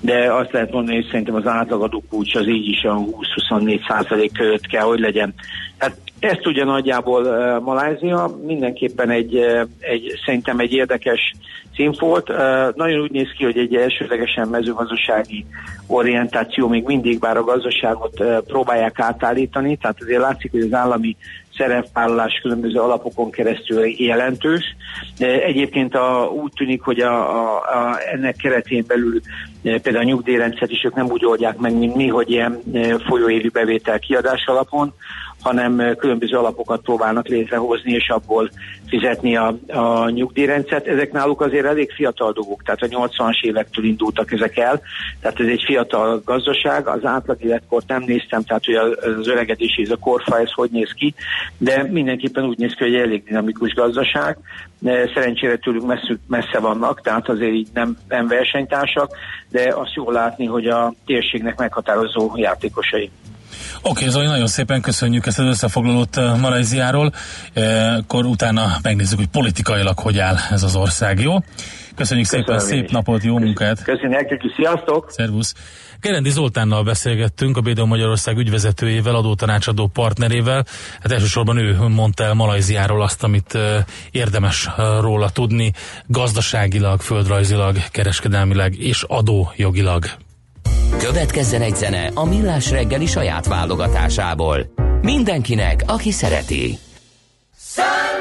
de 0.02 0.34
azt 0.34 0.52
lehet 0.52 0.72
mondani, 0.72 0.96
hogy 0.96 1.08
szerintem 1.10 1.36
az 1.36 1.48
átlagadó 1.48 2.04
kulcs 2.10 2.36
az 2.36 2.48
így 2.48 2.68
is 2.68 2.84
a 2.84 3.04
20-24% 3.50 4.30
között 4.34 4.68
kell, 4.68 4.84
hogy 4.84 5.00
legyen. 5.00 5.34
Tehát 5.78 5.98
ezt 6.22 6.48
ugye 6.48 6.64
nagyjából 6.64 7.24
uh, 7.24 7.64
Malázia, 7.64 8.32
mindenképpen 8.46 9.10
egy, 9.10 9.36
egy, 9.80 10.20
szerintem 10.26 10.60
egy 10.60 10.74
érdekes 10.74 11.34
színfolt. 11.76 12.30
Uh, 12.30 12.38
nagyon 12.76 13.02
úgy 13.02 13.12
néz 13.12 13.30
ki, 13.38 13.44
hogy 13.44 13.58
egy 13.58 13.76
elsőlegesen 13.76 14.48
mezőgazdasági 14.48 15.46
orientáció 15.88 16.68
még 16.68 16.84
mindig, 16.84 17.20
bár 17.20 17.38
a 17.38 17.44
gazdaságot 17.44 18.20
uh, 18.20 18.38
próbálják 18.38 19.00
átállítani, 19.00 19.78
tehát 19.78 20.02
azért 20.02 20.22
látszik, 20.22 20.52
hogy 20.52 20.62
az 20.62 20.74
állami 20.74 21.16
szerepvállalás 21.58 22.40
különböző 22.42 22.80
alapokon 22.80 23.32
keresztül 23.32 23.86
jelentős. 23.86 24.64
Egyébként 25.18 25.96
a, 25.96 26.32
úgy 26.34 26.52
tűnik, 26.56 26.82
hogy 26.82 27.00
a, 27.00 27.14
a, 27.14 27.56
a, 27.56 28.00
ennek 28.14 28.36
keretén 28.36 28.84
belül 28.88 29.22
például 29.62 29.98
a 29.98 30.04
nyugdíjrendszert 30.04 30.72
is 30.72 30.84
ők 30.84 30.96
nem 30.96 31.06
úgy 31.06 31.26
oldják 31.26 31.58
meg, 31.58 31.78
mint 31.78 31.96
mi, 31.96 32.08
hogy 32.08 32.30
ilyen 32.30 32.62
folyóévi 33.08 33.50
bevétel 33.50 34.00
kiadás 34.00 34.46
alapon, 34.46 34.94
hanem 35.42 35.96
különböző 35.98 36.38
alapokat 36.38 36.82
próbálnak 36.82 37.28
létrehozni, 37.28 37.92
és 37.92 38.10
abból 38.10 38.50
fizetni 38.88 39.36
a, 39.36 39.58
a 39.68 40.10
nyugdíjrendszert. 40.10 40.88
Ezek 40.88 41.12
náluk 41.12 41.42
azért 41.42 41.66
elég 41.66 41.92
fiatal 41.92 42.32
dolgok, 42.32 42.64
tehát 42.64 42.82
a 42.82 42.88
80-as 42.88 43.42
évektől 43.42 43.86
indultak 43.86 44.32
ezek 44.32 44.58
el, 44.58 44.82
tehát 45.22 45.40
ez 45.40 45.48
egy 45.48 45.64
fiatal 45.66 46.22
gazdaság, 46.26 46.88
az 46.88 47.06
átlag 47.06 47.44
életkort 47.44 47.88
nem 47.88 48.04
néztem, 48.06 48.44
tehát 48.44 48.66
hogy 48.66 48.76
az 48.76 49.28
öregedés 49.28 49.78
és 49.78 49.90
a 49.90 49.98
korfa 49.98 50.40
ez 50.40 50.52
hogy 50.52 50.70
néz 50.72 50.92
ki, 50.92 51.14
de 51.58 51.84
mindenképpen 51.84 52.44
úgy 52.44 52.58
néz 52.58 52.74
ki, 52.74 52.84
hogy 52.84 52.96
elég 52.96 53.24
dinamikus 53.24 53.74
gazdaság, 53.74 54.38
de 54.80 55.12
szerencsére 55.14 55.58
tőlük 55.58 55.86
messze, 55.86 56.18
messze 56.28 56.60
vannak, 56.60 57.02
tehát 57.02 57.30
azért 57.30 57.54
így 57.54 57.68
nem, 57.74 57.98
nem 58.08 58.28
versenytársak, 58.28 59.18
de 59.50 59.74
azt 59.76 59.94
jól 59.94 60.14
látni, 60.14 60.46
hogy 60.46 60.68
a 60.68 60.94
térségnek 61.06 61.58
meghatározó 61.58 62.32
játékosai. 62.36 63.12
Oké, 63.82 63.90
okay, 63.90 64.10
Zoli, 64.10 64.26
nagyon 64.26 64.48
szépen 64.48 64.82
köszönjük 64.82 65.26
ezt 65.26 65.40
az 65.40 65.46
összefoglalót 65.46 66.18
uh, 66.18 66.40
Malajziáról, 66.40 67.14
e, 67.54 67.94
akkor 67.94 68.26
utána 68.26 68.78
megnézzük, 68.82 69.18
hogy 69.18 69.28
politikailag 69.28 70.00
hogy 70.00 70.20
áll 70.20 70.36
ez 70.50 70.64
az 70.64 70.76
ország, 70.76 71.20
jó? 71.20 71.40
Köszönjük 71.96 72.28
Köszönöm 72.28 72.46
szépen, 72.46 72.60
szép 72.60 72.84
is. 72.84 72.92
napot, 72.92 73.24
jó 73.24 73.38
munkát! 73.38 73.84
Köszönjük 73.84 74.12
nektek 74.12 74.42
sziasztok! 74.56 75.12
Szervusz! 75.12 75.54
Gerendi 76.02 76.30
Zoltánnal 76.30 76.84
beszélgettünk, 76.84 77.58
a 77.58 77.62
BDO 77.62 77.86
Magyarország 77.86 78.38
ügyvezetőjével, 78.38 79.16
adótanácsadó 79.16 79.88
partnerével. 79.88 80.66
Hát 81.02 81.12
elsősorban 81.12 81.58
ő 81.58 81.88
mondta 81.88 82.24
el 82.24 82.34
Malajziáról 82.34 83.02
azt, 83.02 83.24
amit 83.24 83.58
érdemes 84.12 84.70
róla 85.00 85.30
tudni, 85.30 85.72
gazdaságilag, 86.08 87.02
földrajzilag, 87.02 87.78
kereskedelmileg 87.92 88.76
és 88.80 89.04
adójogilag. 89.08 90.06
Következzen 90.98 91.62
egy 91.62 91.76
zene 91.76 92.12
a 92.14 92.26
Millás 92.26 92.72
reggeli 92.72 93.06
saját 93.06 93.48
válogatásából. 93.48 94.74
Mindenkinek, 95.02 95.84
aki 95.88 96.12
szereti. 96.12 96.78
Giù 97.76 98.21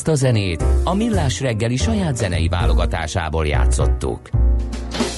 Ezt 0.00 0.08
a 0.08 0.14
zenét 0.14 0.64
a 0.84 0.94
Millás 0.94 1.40
reggeli 1.40 1.76
saját 1.76 2.16
zenei 2.16 2.48
válogatásából 2.48 3.46
játszottuk. 3.46 4.30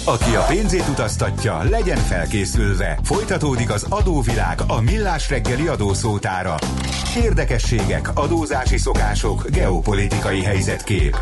Aki 0.05 0.35
a 0.35 0.45
pénzét 0.49 0.89
utaztatja, 0.89 1.63
legyen 1.63 1.97
felkészülve. 1.97 2.99
Folytatódik 3.03 3.71
az 3.71 3.87
adóvilág 3.89 4.59
a 4.67 4.81
Millás 4.81 5.31
reggeli 5.31 5.67
adószótára. 5.67 6.55
Érdekességek, 7.17 8.11
adózási 8.15 8.79
szokások, 8.79 9.51
geopolitikai 9.51 10.43
helyzetkép. 10.43 11.17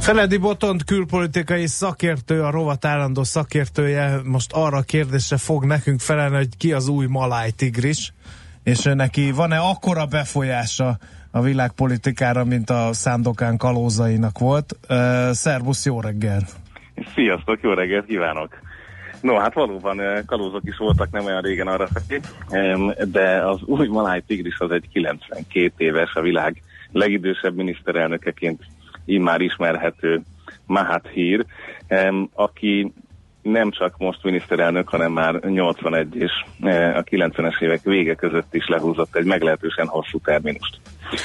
Feledi 0.00 0.36
Botont 0.36 0.84
külpolitikai 0.84 1.66
szakértő, 1.66 2.42
a 2.42 2.50
rovat 2.50 2.84
állandó 2.84 3.24
szakértője 3.24 4.20
most 4.24 4.52
arra 4.52 4.76
a 4.76 4.82
kérdésre 4.82 5.36
fog 5.36 5.64
nekünk 5.64 6.00
felelni, 6.00 6.36
hogy 6.36 6.56
ki 6.56 6.72
az 6.72 6.88
új 6.88 7.06
maláj 7.06 7.50
tigris, 7.50 8.12
és 8.62 8.82
neki 8.82 9.30
van-e 9.30 9.58
akkora 9.58 10.06
befolyása 10.06 10.98
a 11.30 11.40
világpolitikára, 11.40 12.44
mint 12.44 12.70
a 12.70 12.92
Szándokán 12.92 13.56
kalózainak 13.56 14.38
volt. 14.38 14.78
Szervusz, 15.30 15.84
jó 15.84 16.00
reggel! 16.00 16.40
Sziasztok, 17.14 17.58
jó 17.62 17.72
reggelt 17.72 18.06
kívánok! 18.06 18.58
No, 19.20 19.38
hát 19.38 19.54
valóban 19.54 20.00
kalózok 20.26 20.62
is 20.64 20.76
voltak 20.76 21.10
nem 21.10 21.24
olyan 21.24 21.40
régen 21.40 21.66
arra 21.66 21.86
felé, 21.86 22.20
de 23.10 23.46
az 23.46 23.62
új 23.62 23.86
maláj 23.86 24.22
tigris 24.26 24.58
az 24.58 24.70
egy 24.70 24.88
92 24.92 25.72
éves, 25.76 26.14
a 26.14 26.20
világ 26.20 26.62
legidősebb 26.92 27.56
miniszterelnökeként 27.56 28.62
immár 29.04 29.40
ismerhető 29.40 30.20
Mahathir, 30.66 31.44
aki 32.32 32.92
nem 33.50 33.70
csak 33.70 33.94
most 33.98 34.22
miniszterelnök, 34.22 34.88
hanem 34.88 35.12
már 35.12 35.34
81 35.34 36.14
és 36.14 36.32
a 36.94 37.02
90-es 37.02 37.60
évek 37.62 37.82
vége 37.82 38.14
között 38.14 38.54
is 38.54 38.68
lehúzott 38.68 39.16
egy 39.16 39.24
meglehetősen 39.24 39.86
hosszú 39.86 40.18
terminust. 40.24 40.80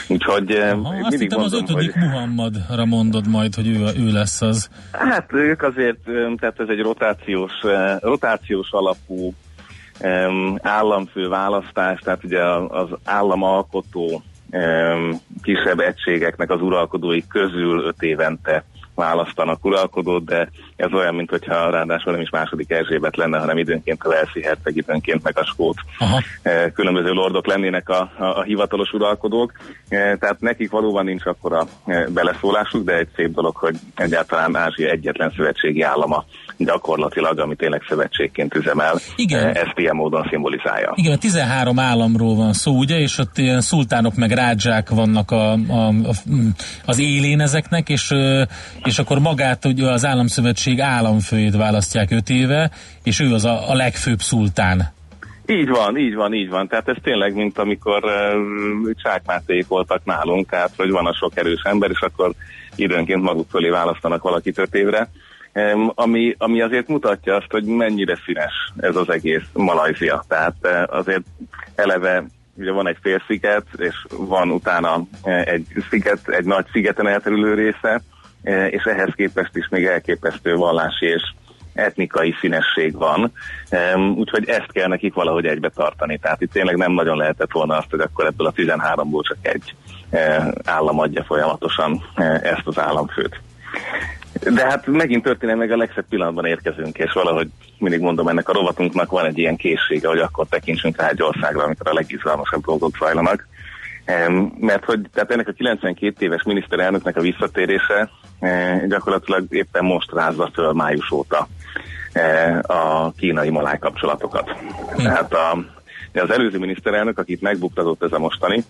Úgyhogy 0.07 0.51
Aha, 0.51 0.89
mindig 0.89 1.05
azt 1.05 1.19
hittem 1.19 1.39
mondom, 1.39 1.63
az 1.63 1.69
ötödik 1.69 1.93
hogy... 1.93 2.01
Muhammadra 2.01 2.85
mondod 2.85 3.27
majd, 3.27 3.55
hogy 3.55 3.67
ő, 3.67 3.85
ő 3.97 4.11
lesz 4.11 4.41
az. 4.41 4.69
Hát 4.91 5.33
ők 5.33 5.61
azért, 5.61 5.99
tehát 6.37 6.59
ez 6.59 6.67
egy 6.69 6.81
rotációs, 6.81 7.53
rotációs 7.99 8.71
alapú 8.71 9.33
államfő 10.61 11.27
választás, 11.27 11.99
tehát 11.99 12.23
ugye 12.23 12.43
az 12.67 12.89
államalkotó 13.03 14.23
kisebb 15.41 15.79
egységeknek 15.79 16.49
az 16.49 16.61
uralkodói 16.61 17.27
közül 17.27 17.83
öt 17.83 18.01
évente 18.01 18.63
választanak 18.95 19.65
uralkodót, 19.65 20.25
de 20.25 20.49
ez 20.75 20.93
olyan, 20.93 21.15
mint 21.15 21.29
hogyha 21.29 21.69
ráadásul 21.69 22.11
nem 22.11 22.21
is 22.21 22.29
második 22.29 22.71
Erzsébet 22.71 23.15
lenne, 23.15 23.39
hanem 23.39 23.57
időnként 23.57 24.03
a 24.03 24.09
Velszi 24.09 24.41
herceg, 24.41 24.75
időnként 24.75 25.23
meg 25.23 25.39
a 25.39 25.45
skót 25.45 25.77
Aha. 25.97 26.21
E, 26.41 26.71
különböző 26.71 27.11
lordok 27.11 27.47
lennének 27.47 27.89
a, 27.89 28.11
a, 28.17 28.23
a 28.23 28.43
hivatalos 28.43 28.91
uralkodók. 28.91 29.51
E, 29.89 30.15
tehát 30.17 30.39
nekik 30.39 30.71
valóban 30.71 31.05
nincs 31.05 31.25
akkora 31.25 31.67
e, 31.85 32.07
beleszólásuk, 32.09 32.83
de 32.83 32.97
egy 32.97 33.09
szép 33.15 33.33
dolog, 33.33 33.55
hogy 33.55 33.75
egyáltalán 33.95 34.55
Ázsia 34.55 34.89
egyetlen 34.89 35.33
szövetségi 35.35 35.81
állama 35.81 36.25
gyakorlatilag, 36.57 37.39
ami 37.39 37.55
tényleg 37.55 37.81
szövetségként 37.87 38.55
üzemel, 38.55 38.99
Igen. 39.15 39.55
ezt 39.55 39.73
ilyen 39.75 39.95
módon 39.95 40.27
szimbolizálja. 40.29 40.93
Igen, 40.95 41.13
a 41.13 41.17
13 41.17 41.79
államról 41.79 42.35
van 42.35 42.53
szó, 42.53 42.77
ugye, 42.77 42.99
és 42.99 43.17
ott 43.17 43.37
ilyen 43.37 43.61
szultánok 43.61 44.15
meg 44.15 44.31
rádzsák 44.31 44.89
vannak 44.89 45.31
a, 45.31 45.51
a, 45.51 45.87
a, 45.87 46.13
az 46.85 46.99
élén 46.99 47.39
ezeknek, 47.39 47.89
és, 47.89 48.13
és 48.85 48.99
akkor 48.99 49.19
magát 49.19 49.65
ugye 49.65 49.87
az 49.87 50.05
államszövetség 50.05 50.79
államfőjét 50.79 51.55
választják 51.55 52.11
öt 52.11 52.29
éve, 52.29 52.71
és 53.03 53.19
ő 53.19 53.33
az 53.33 53.45
a, 53.45 53.69
a 53.69 53.73
legfőbb 53.73 54.19
szultán. 54.19 54.93
Így 55.47 55.69
van, 55.69 55.97
így 55.97 56.15
van, 56.15 56.33
így 56.33 56.49
van. 56.49 56.67
Tehát 56.67 56.87
ez 56.87 56.95
tényleg, 57.03 57.35
mint 57.35 57.57
amikor 57.57 58.03
uh, 58.03 58.91
csákmáték 59.03 59.67
voltak 59.67 60.05
nálunk, 60.05 60.49
tehát 60.49 60.71
hogy 60.77 60.89
van 60.89 61.05
a 61.05 61.13
sok 61.13 61.37
erős 61.37 61.61
ember, 61.63 61.89
és 61.89 61.99
akkor 61.99 62.31
időnként 62.75 63.21
maguk 63.21 63.49
fölé 63.49 63.69
választanak 63.69 64.23
valakit 64.23 64.57
öt 64.57 64.75
évre 64.75 65.09
ami, 65.93 66.35
ami 66.37 66.61
azért 66.61 66.87
mutatja 66.87 67.35
azt, 67.35 67.51
hogy 67.51 67.63
mennyire 67.63 68.17
színes 68.25 68.53
ez 68.77 68.95
az 68.95 69.09
egész 69.09 69.43
Malajzia. 69.53 70.23
Tehát 70.27 70.55
eh, 70.61 70.83
azért 70.87 71.23
eleve 71.75 72.23
ugye 72.57 72.71
van 72.71 72.87
egy 72.87 72.97
félsziget, 73.01 73.65
és 73.77 74.05
van 74.09 74.49
utána 74.49 75.01
eh, 75.23 75.41
egy 75.41 75.67
sziget, 75.89 76.27
egy 76.27 76.45
nagy 76.45 76.65
szigeten 76.71 77.07
elterülő 77.07 77.53
része, 77.53 77.89
eh, 77.89 77.99
és 78.69 78.83
ehhez 78.83 79.13
képest 79.15 79.55
is 79.55 79.67
még 79.69 79.85
elképesztő 79.85 80.55
vallási 80.55 81.05
és 81.05 81.21
etnikai 81.73 82.35
színesség 82.39 82.95
van, 82.95 83.31
úgyhogy 84.15 84.49
ezt 84.49 84.71
kell 84.71 84.87
nekik 84.87 85.13
valahogy 85.13 85.45
egybe 85.45 85.69
tartani. 85.69 86.17
Tehát 86.17 86.41
itt 86.41 86.51
tényleg 86.51 86.75
nem 86.75 86.91
nagyon 86.91 87.17
lehetett 87.17 87.51
volna 87.51 87.77
azt, 87.77 87.89
hogy 87.89 87.99
akkor 87.99 88.25
ebből 88.25 88.47
a 88.47 88.51
13-ból 88.51 89.27
csak 89.27 89.37
egy 89.41 89.75
állam 90.63 90.99
adja 90.99 91.23
folyamatosan 91.23 92.03
ezt 92.41 92.63
az 92.63 92.79
államfőt. 92.79 93.41
De 94.53 94.65
hát 94.65 94.87
megint 94.87 95.23
történik 95.23 95.55
meg 95.55 95.71
a 95.71 95.77
legszebb 95.77 96.05
pillanatban 96.09 96.45
érkezünk, 96.45 96.97
és 96.97 97.11
valahogy 97.11 97.47
mindig 97.77 97.99
mondom, 97.99 98.27
ennek 98.27 98.49
a 98.49 98.53
rovatunknak 98.53 99.11
van 99.11 99.25
egy 99.25 99.37
ilyen 99.37 99.55
készsége, 99.55 100.07
hogy 100.07 100.19
akkor 100.19 100.45
tekintsünk 100.49 100.97
rá 100.97 101.07
egy 101.07 101.21
országra, 101.21 101.63
amikor 101.63 101.87
a 101.87 101.93
legizgalmasabb 101.93 102.65
dolgok 102.65 102.97
zajlanak. 102.97 103.47
Mert 104.59 104.85
hogy 104.85 105.01
tehát 105.13 105.31
ennek 105.31 105.47
a 105.47 105.51
92 105.51 106.25
éves 106.25 106.43
miniszterelnöknek 106.43 107.17
a 107.17 107.21
visszatérése 107.21 108.09
gyakorlatilag 108.87 109.45
éppen 109.49 109.85
most 109.85 110.11
rázza 110.11 110.49
föl 110.53 110.73
május 110.73 111.11
óta 111.11 111.47
a 112.61 113.11
kínai-maláj 113.11 113.77
kapcsolatokat. 113.77 114.49
Hm. 114.49 115.03
Tehát 115.03 115.33
a, 115.33 115.57
az 116.13 116.31
előző 116.31 116.57
miniszterelnök, 116.57 117.19
akit 117.19 117.41
megbuktatott 117.41 118.03
ez 118.03 118.11
a 118.11 118.19
mostani, 118.19 118.63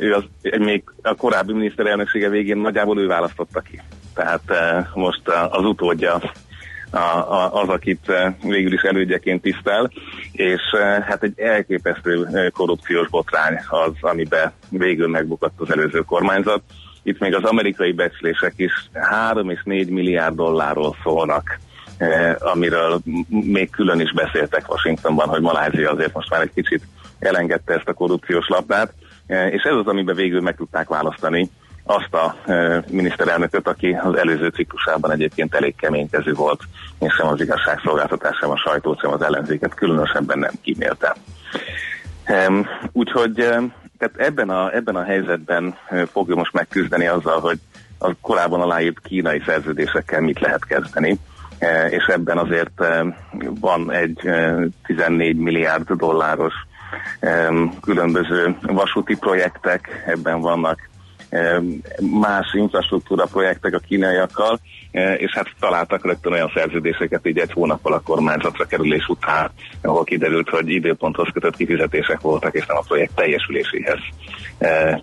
ő 0.00 0.14
az, 0.14 0.24
még 0.58 0.82
a 1.02 1.14
korábbi 1.14 1.52
miniszterelnöksége 1.52 2.28
végén 2.28 2.56
nagyjából 2.56 2.98
ő 3.00 3.06
választotta 3.06 3.60
ki 3.60 3.80
tehát 4.18 4.50
eh, 4.50 4.86
most 4.94 5.28
az 5.50 5.64
utódja 5.64 6.20
az, 7.50 7.68
akit 7.68 8.08
eh, 8.08 8.34
végül 8.42 8.72
is 8.72 8.82
elődjeként 8.82 9.42
tisztel, 9.42 9.90
és 10.32 10.60
hát 11.00 11.22
egy 11.22 11.40
elképesztő 11.40 12.48
korrupciós 12.52 13.08
botrány 13.08 13.60
az, 13.68 13.92
amiben 14.00 14.52
végül 14.68 15.08
megbukott 15.08 15.60
az 15.60 15.70
előző 15.70 16.00
kormányzat. 16.00 16.62
Itt 17.02 17.18
még 17.18 17.34
az 17.34 17.44
amerikai 17.44 17.92
becslések 17.92 18.52
is 18.56 18.72
3 18.92 19.50
és 19.50 19.60
4 19.64 19.88
milliárd 19.88 20.34
dollárról 20.34 20.96
szólnak, 21.02 21.58
amiről 22.38 23.00
még 23.28 23.70
külön 23.70 24.00
is 24.00 24.12
beszéltek 24.12 24.70
Washingtonban, 24.70 25.28
hogy 25.28 25.40
Malázia 25.40 25.90
azért 25.90 26.14
most 26.14 26.30
már 26.30 26.40
egy 26.40 26.52
kicsit 26.54 26.82
elengedte 27.18 27.74
ezt 27.74 27.88
a 27.88 27.92
korrupciós 27.92 28.48
labdát, 28.48 28.92
és 29.26 29.62
ez 29.62 29.74
az, 29.74 29.86
amiben 29.86 30.14
végül 30.14 30.40
meg 30.40 30.56
tudták 30.56 30.88
választani 30.88 31.50
azt 31.88 32.14
a 32.14 32.50
e, 32.50 32.84
miniszterelnököt, 32.90 33.68
aki 33.68 33.92
az 33.92 34.16
előző 34.16 34.48
ciklusában 34.48 35.10
egyébként 35.10 35.54
elég 35.54 35.76
keménykező 35.76 36.32
volt, 36.32 36.60
és 36.98 37.14
sem 37.14 37.26
az 37.26 37.40
igazságszolgáltatás, 37.40 38.36
sem 38.40 38.50
a 38.50 38.56
sajtót, 38.56 39.00
sem 39.00 39.12
az 39.12 39.22
ellenzéket 39.22 39.74
különösebben 39.74 40.38
nem 40.38 40.52
kímélte. 40.62 41.16
Úgyhogy 42.92 43.40
e, 43.40 43.62
tehát 43.98 44.16
ebben, 44.16 44.50
a, 44.50 44.74
ebben 44.74 44.96
a 44.96 45.04
helyzetben 45.04 45.76
e, 45.88 46.06
fogja 46.06 46.34
most 46.34 46.52
megküzdeni 46.52 47.06
azzal, 47.06 47.40
hogy 47.40 47.58
a 47.98 48.14
korábban 48.20 48.60
aláírt 48.60 49.00
kínai 49.00 49.42
szerződésekkel 49.46 50.20
mit 50.20 50.40
lehet 50.40 50.64
kezdeni, 50.64 51.18
és 51.90 52.04
ebben 52.06 52.38
azért 52.38 52.84
van 53.60 53.92
egy 53.92 54.30
14 54.86 55.36
milliárd 55.36 55.92
dolláros 55.92 56.54
különböző 57.80 58.56
vasúti 58.62 59.16
projektek, 59.16 60.04
ebben 60.06 60.40
vannak 60.40 60.87
más 62.20 62.52
infrastruktúra 62.52 63.24
projektek 63.24 63.74
a 63.74 63.78
kínaiakkal, 63.78 64.60
és 65.16 65.32
hát 65.34 65.46
találtak 65.60 66.04
rögtön 66.04 66.32
olyan 66.32 66.52
szerződéseket 66.54 67.26
így 67.26 67.38
egy 67.38 67.52
hónappal 67.52 67.92
a 67.92 68.00
kormányzatra 68.00 68.64
kerülés 68.64 69.06
után, 69.08 69.50
ahol 69.82 70.04
kiderült, 70.04 70.48
hogy 70.48 70.68
időponthoz 70.68 71.28
kötött 71.32 71.56
kifizetések 71.56 72.20
voltak, 72.20 72.54
és 72.54 72.66
nem 72.66 72.76
a 72.76 72.84
projekt 72.86 73.14
teljesüléséhez 73.14 73.98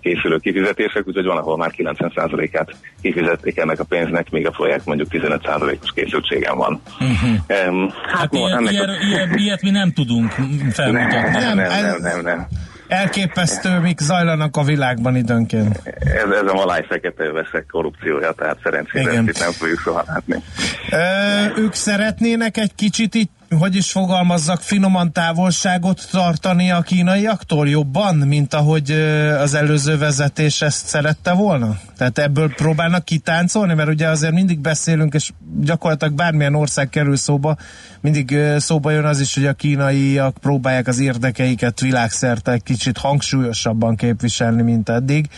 készülő 0.00 0.36
kifizetések, 0.38 1.06
úgyhogy 1.06 1.24
van, 1.24 1.36
ahol 1.36 1.56
már 1.56 1.72
90%-át 1.76 2.76
kifizették 3.00 3.58
ennek 3.58 3.80
a 3.80 3.84
pénznek, 3.84 4.30
még 4.30 4.46
a 4.46 4.50
projekt 4.50 4.86
mondjuk 4.86 5.08
15%-os 5.10 5.92
készültségen 5.94 6.56
van. 6.56 6.80
Uh-huh. 7.00 7.72
Um, 7.72 7.90
hát, 8.06 8.18
hát 8.18 8.34
ennek 8.34 8.72
ilyet, 8.72 8.88
a... 8.88 9.04
ilyet, 9.06 9.34
ilyet 9.34 9.62
mi 9.62 9.70
nem 9.70 9.92
tudunk 9.92 10.30
felmutatni. 10.70 11.30
Nem, 11.30 11.56
nem, 11.56 11.56
nem, 11.56 12.00
nem, 12.00 12.20
nem 12.20 12.46
elképesztő, 12.88 13.78
mik 13.78 13.98
zajlanak 13.98 14.56
a 14.56 14.62
világban 14.62 15.16
időnként. 15.16 15.80
Ez, 15.84 16.30
ez 16.30 16.50
a 16.50 16.54
maláj 16.54 16.84
fekete 16.88 17.32
veszek 17.32 17.66
korrupciója, 17.70 18.32
tehát 18.32 18.58
szerencsére 18.62 19.10
ezt 19.10 19.28
itt 19.28 19.38
nem 19.38 19.52
fogjuk 19.52 19.78
soha 19.78 20.04
látni. 20.06 20.42
Ö, 20.90 21.60
ők 21.60 21.74
szeretnének 21.74 22.56
egy 22.56 22.74
kicsit 22.74 23.14
itt 23.14 23.35
hogy 23.58 23.76
is 23.76 23.90
fogalmazzak, 23.90 24.60
finoman 24.60 25.12
távolságot 25.12 26.08
tartani 26.10 26.70
a 26.70 26.80
kínaiaktól 26.80 27.68
jobban, 27.68 28.16
mint 28.16 28.54
ahogy 28.54 28.90
az 29.40 29.54
előző 29.54 29.98
vezetés 29.98 30.62
ezt 30.62 30.86
szerette 30.86 31.32
volna? 31.32 31.78
Tehát 31.96 32.18
ebből 32.18 32.54
próbálnak 32.54 33.04
kitáncolni, 33.04 33.74
mert 33.74 33.88
ugye 33.88 34.08
azért 34.08 34.32
mindig 34.32 34.58
beszélünk, 34.58 35.14
és 35.14 35.30
gyakorlatilag 35.60 36.14
bármilyen 36.14 36.54
ország 36.54 36.88
kerül 36.88 37.16
szóba, 37.16 37.56
mindig 38.00 38.36
szóba 38.56 38.90
jön 38.90 39.04
az 39.04 39.20
is, 39.20 39.34
hogy 39.34 39.46
a 39.46 39.52
kínaiak 39.52 40.38
próbálják 40.38 40.86
az 40.86 40.98
érdekeiket 40.98 41.80
világszerte 41.80 42.58
kicsit 42.58 42.98
hangsúlyosabban 42.98 43.96
képviselni, 43.96 44.62
mint 44.62 44.88
eddig. 44.88 45.28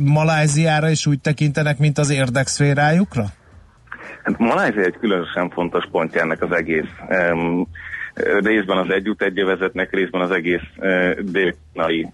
Maláziára 0.00 0.90
is 0.90 1.06
úgy 1.06 1.20
tekintenek, 1.20 1.78
mint 1.78 1.98
az 1.98 2.10
érdekszférájukra? 2.10 3.32
Hát 4.36 4.76
egy 4.76 4.96
különösen 5.00 5.50
fontos 5.50 5.84
pontja 5.90 6.20
ennek 6.20 6.42
az 6.42 6.52
egész 6.52 6.90
um, 7.08 7.66
részben 8.42 8.76
az 8.76 8.90
együtt 8.90 9.22
egyövezetnek, 9.22 9.90
részben 9.92 10.20
az 10.20 10.30
egész 10.30 10.66
uh, 10.76 11.20
dél 11.20 11.54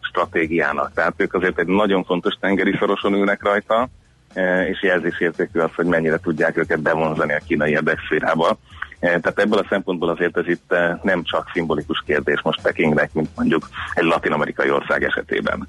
stratégiának. 0.00 0.92
Tehát 0.94 1.14
ők 1.16 1.34
azért 1.34 1.58
egy 1.58 1.66
nagyon 1.66 2.04
fontos 2.04 2.34
tengeri 2.40 2.76
szoroson 2.78 3.14
ülnek 3.14 3.42
rajta, 3.42 3.88
uh, 4.34 4.68
és 4.68 4.82
jelzésértékű 4.82 5.60
az, 5.60 5.74
hogy 5.74 5.86
mennyire 5.86 6.18
tudják 6.18 6.56
őket 6.56 6.82
bevonzani 6.82 7.32
a 7.32 7.40
kínai 7.46 7.70
érdekszférába. 7.70 8.58
Tehát 9.00 9.38
ebből 9.38 9.58
a 9.58 9.66
szempontból 9.68 10.08
azért 10.08 10.36
ez 10.36 10.48
itt 10.48 10.74
nem 11.02 11.22
csak 11.22 11.50
szimbolikus 11.52 12.02
kérdés 12.06 12.40
most 12.42 12.62
Pekingnek, 12.62 13.12
mint 13.12 13.28
mondjuk 13.36 13.68
egy 13.94 14.04
latin-amerikai 14.04 14.70
ország 14.70 15.02
esetében. 15.02 15.68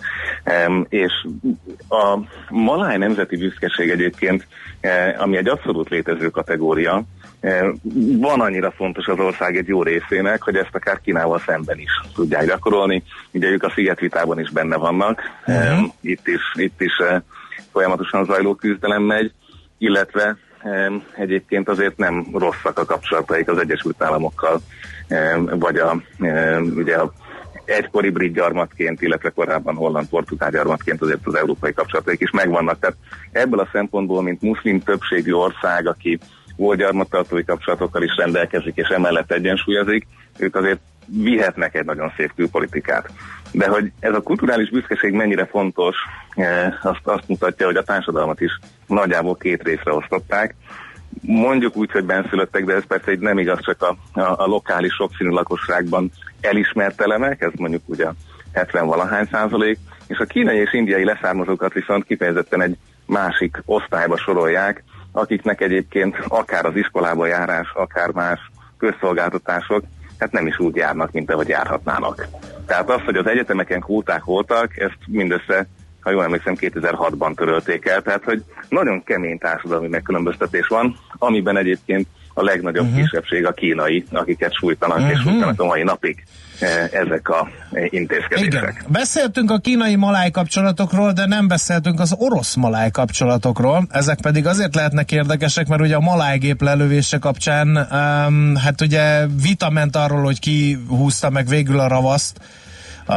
És 0.89 1.27
a 1.89 2.19
maláj 2.49 2.97
nemzeti 2.97 3.37
büszkeség 3.37 3.89
egyébként, 3.89 4.47
ami 5.17 5.37
egy 5.37 5.47
abszolút 5.47 5.89
létező 5.89 6.29
kategória, 6.29 7.03
van 8.17 8.41
annyira 8.41 8.71
fontos 8.71 9.05
az 9.05 9.19
ország 9.19 9.57
egy 9.57 9.67
jó 9.67 9.83
részének, 9.83 10.41
hogy 10.43 10.55
ezt 10.55 10.75
akár 10.75 11.01
Kínával 11.01 11.41
szemben 11.45 11.79
is 11.79 11.91
tudják 12.13 12.45
gyakorolni. 12.45 13.03
Ugye 13.31 13.49
ők 13.49 13.63
a 13.63 13.71
szigetvitában 13.75 14.39
is 14.39 14.49
benne 14.49 14.75
vannak, 14.75 15.21
uh-huh. 15.45 15.85
itt 16.01 16.27
is, 16.27 16.41
itt 16.53 16.81
is 16.81 16.93
folyamatosan 17.71 18.25
zajló 18.25 18.55
küzdelem 18.55 19.03
megy, 19.03 19.31
illetve 19.77 20.37
egyébként 21.15 21.69
azért 21.69 21.97
nem 21.97 22.25
rosszak 22.33 22.79
a 22.79 22.85
kapcsolataik 22.85 23.49
az 23.49 23.57
Egyesült 23.57 24.03
Államokkal, 24.03 24.61
vagy 25.59 25.77
a, 25.77 26.01
ugye 26.75 26.95
a 26.95 27.13
egykori 27.65 28.09
brit 28.09 28.33
gyarmatként, 28.33 29.01
illetve 29.01 29.29
korábban 29.29 29.75
holland-portugál 29.75 30.51
gyarmatként 30.51 31.01
azért 31.01 31.19
az 31.23 31.35
európai 31.35 31.73
kapcsolataik 31.73 32.21
is 32.21 32.31
megvannak. 32.31 32.79
Tehát 32.79 32.97
ebből 33.31 33.59
a 33.59 33.69
szempontból, 33.71 34.21
mint 34.21 34.41
muszlim 34.41 34.79
többségű 34.79 35.31
ország, 35.31 35.87
aki 35.87 36.19
volt 36.55 36.77
gyarmattartói 36.77 37.43
kapcsolatokkal 37.43 38.03
is 38.03 38.15
rendelkezik, 38.17 38.75
és 38.75 38.87
emellett 38.87 39.31
egyensúlyozik, 39.31 40.07
ők 40.37 40.55
azért 40.55 40.79
vihetnek 41.05 41.75
egy 41.75 41.85
nagyon 41.85 42.13
szép 42.17 42.31
külpolitikát. 42.35 43.09
De 43.57 43.67
hogy 43.67 43.91
ez 43.99 44.13
a 44.13 44.21
kulturális 44.21 44.69
büszkeség 44.69 45.13
mennyire 45.13 45.45
fontos, 45.45 45.95
eh, 46.35 46.85
azt, 46.85 46.99
azt 47.03 47.27
mutatja, 47.27 47.65
hogy 47.65 47.75
a 47.75 47.83
társadalmat 47.83 48.41
is 48.41 48.59
nagyjából 48.87 49.35
két 49.35 49.63
részre 49.63 49.93
osztották. 49.93 50.55
Mondjuk 51.21 51.75
úgy, 51.75 51.91
hogy 51.91 52.05
benszülöttek, 52.05 52.65
de 52.65 52.73
ez 52.73 52.85
persze 52.87 53.11
egy 53.11 53.19
nem 53.19 53.37
igaz, 53.37 53.59
csak 53.61 53.81
a, 53.81 54.19
a, 54.19 54.43
a 54.43 54.45
lokális 54.45 54.93
sokszínű 54.93 55.29
lakosságban 55.29 56.11
elismert 56.41 57.01
elemek, 57.01 57.41
ez 57.41 57.51
mondjuk 57.55 57.81
ugye 57.85 58.07
70 58.53 58.85
valahány 58.85 59.27
százalék, 59.31 59.77
és 60.07 60.17
a 60.17 60.25
kínai 60.25 60.57
és 60.57 60.73
indiai 60.73 61.03
leszármazókat 61.03 61.73
viszont 61.73 62.05
kifejezetten 62.05 62.61
egy 62.61 62.77
másik 63.05 63.61
osztályba 63.65 64.17
sorolják, 64.17 64.83
akiknek 65.11 65.61
egyébként 65.61 66.15
akár 66.27 66.65
az 66.65 66.75
iskolába 66.75 67.25
járás, 67.25 67.71
akár 67.73 68.09
más 68.09 68.39
közszolgáltatások 68.77 69.83
hát 70.19 70.31
nem 70.31 70.47
is 70.47 70.59
úgy 70.59 70.75
járnak, 70.75 71.11
mint 71.11 71.31
ahogy 71.31 71.47
járhatnának. 71.47 72.27
Tehát 72.65 72.89
az, 72.89 73.01
hogy 73.01 73.15
az 73.15 73.27
egyetemeken 73.27 73.79
kvóták 73.79 74.23
voltak, 74.23 74.77
ezt 74.77 74.97
mindössze, 75.07 75.67
ha 76.01 76.11
jól 76.11 76.23
emlékszem, 76.23 76.55
2006-ban 76.59 77.35
törölték 77.35 77.85
el, 77.85 78.01
tehát 78.01 78.23
hogy 78.23 78.43
nagyon 78.69 79.03
kemény 79.03 79.37
társadalmi 79.37 79.87
megkülönböztetés 79.87 80.67
van, 80.67 80.97
amiben 81.17 81.57
egyébként 81.57 82.07
a 82.37 82.43
legnagyobb 82.43 82.85
uh-huh. 82.85 83.01
kisebbség 83.01 83.45
a 83.45 83.51
kínai, 83.51 84.05
akiket 84.11 84.53
sújtanak 84.53 84.97
uh-huh. 84.97 85.11
és 85.11 85.19
mhm. 85.19 85.29
sújtanak 85.29 85.61
a 85.61 85.65
mai 85.65 85.83
napig 85.83 86.23
e, 86.59 86.67
ezek 86.91 87.29
a 87.29 87.49
e, 87.71 87.87
intézkedések. 87.89 88.53
Igen. 88.53 88.75
Beszéltünk 88.87 89.51
a 89.51 89.57
kínai-maláj 89.57 90.31
kapcsolatokról, 90.31 91.11
de 91.11 91.25
nem 91.25 91.47
beszéltünk 91.47 91.99
az 91.99 92.15
orosz-maláj 92.17 92.91
kapcsolatokról. 92.91 93.87
Ezek 93.89 94.21
pedig 94.21 94.47
azért 94.47 94.75
lehetnek 94.75 95.11
érdekesek, 95.11 95.67
mert 95.67 95.81
ugye 95.81 95.95
a 95.95 95.99
maláj 95.99 96.37
gép 96.37 96.61
lelövése 96.61 97.17
kapcsán 97.17 97.67
um, 97.67 98.55
hát 98.55 98.81
ugye 98.81 99.25
vita 99.41 99.69
ment 99.69 99.95
arról, 99.95 100.23
hogy 100.23 100.39
ki 100.39 100.77
húzta 100.87 101.29
meg 101.29 101.47
végül 101.47 101.79
a 101.79 101.87
ravaszt, 101.87 102.39
uh, 103.07 103.15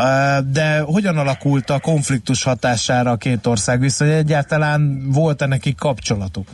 de 0.52 0.80
hogyan 0.80 1.18
alakult 1.18 1.70
a 1.70 1.78
konfliktus 1.78 2.42
hatására 2.42 3.10
a 3.10 3.16
két 3.16 3.46
ország 3.46 3.80
viszony? 3.80 4.08
Egyáltalán 4.08 5.10
volt-e 5.12 5.46
nekik 5.46 5.76
kapcsolatuk? 5.76 6.46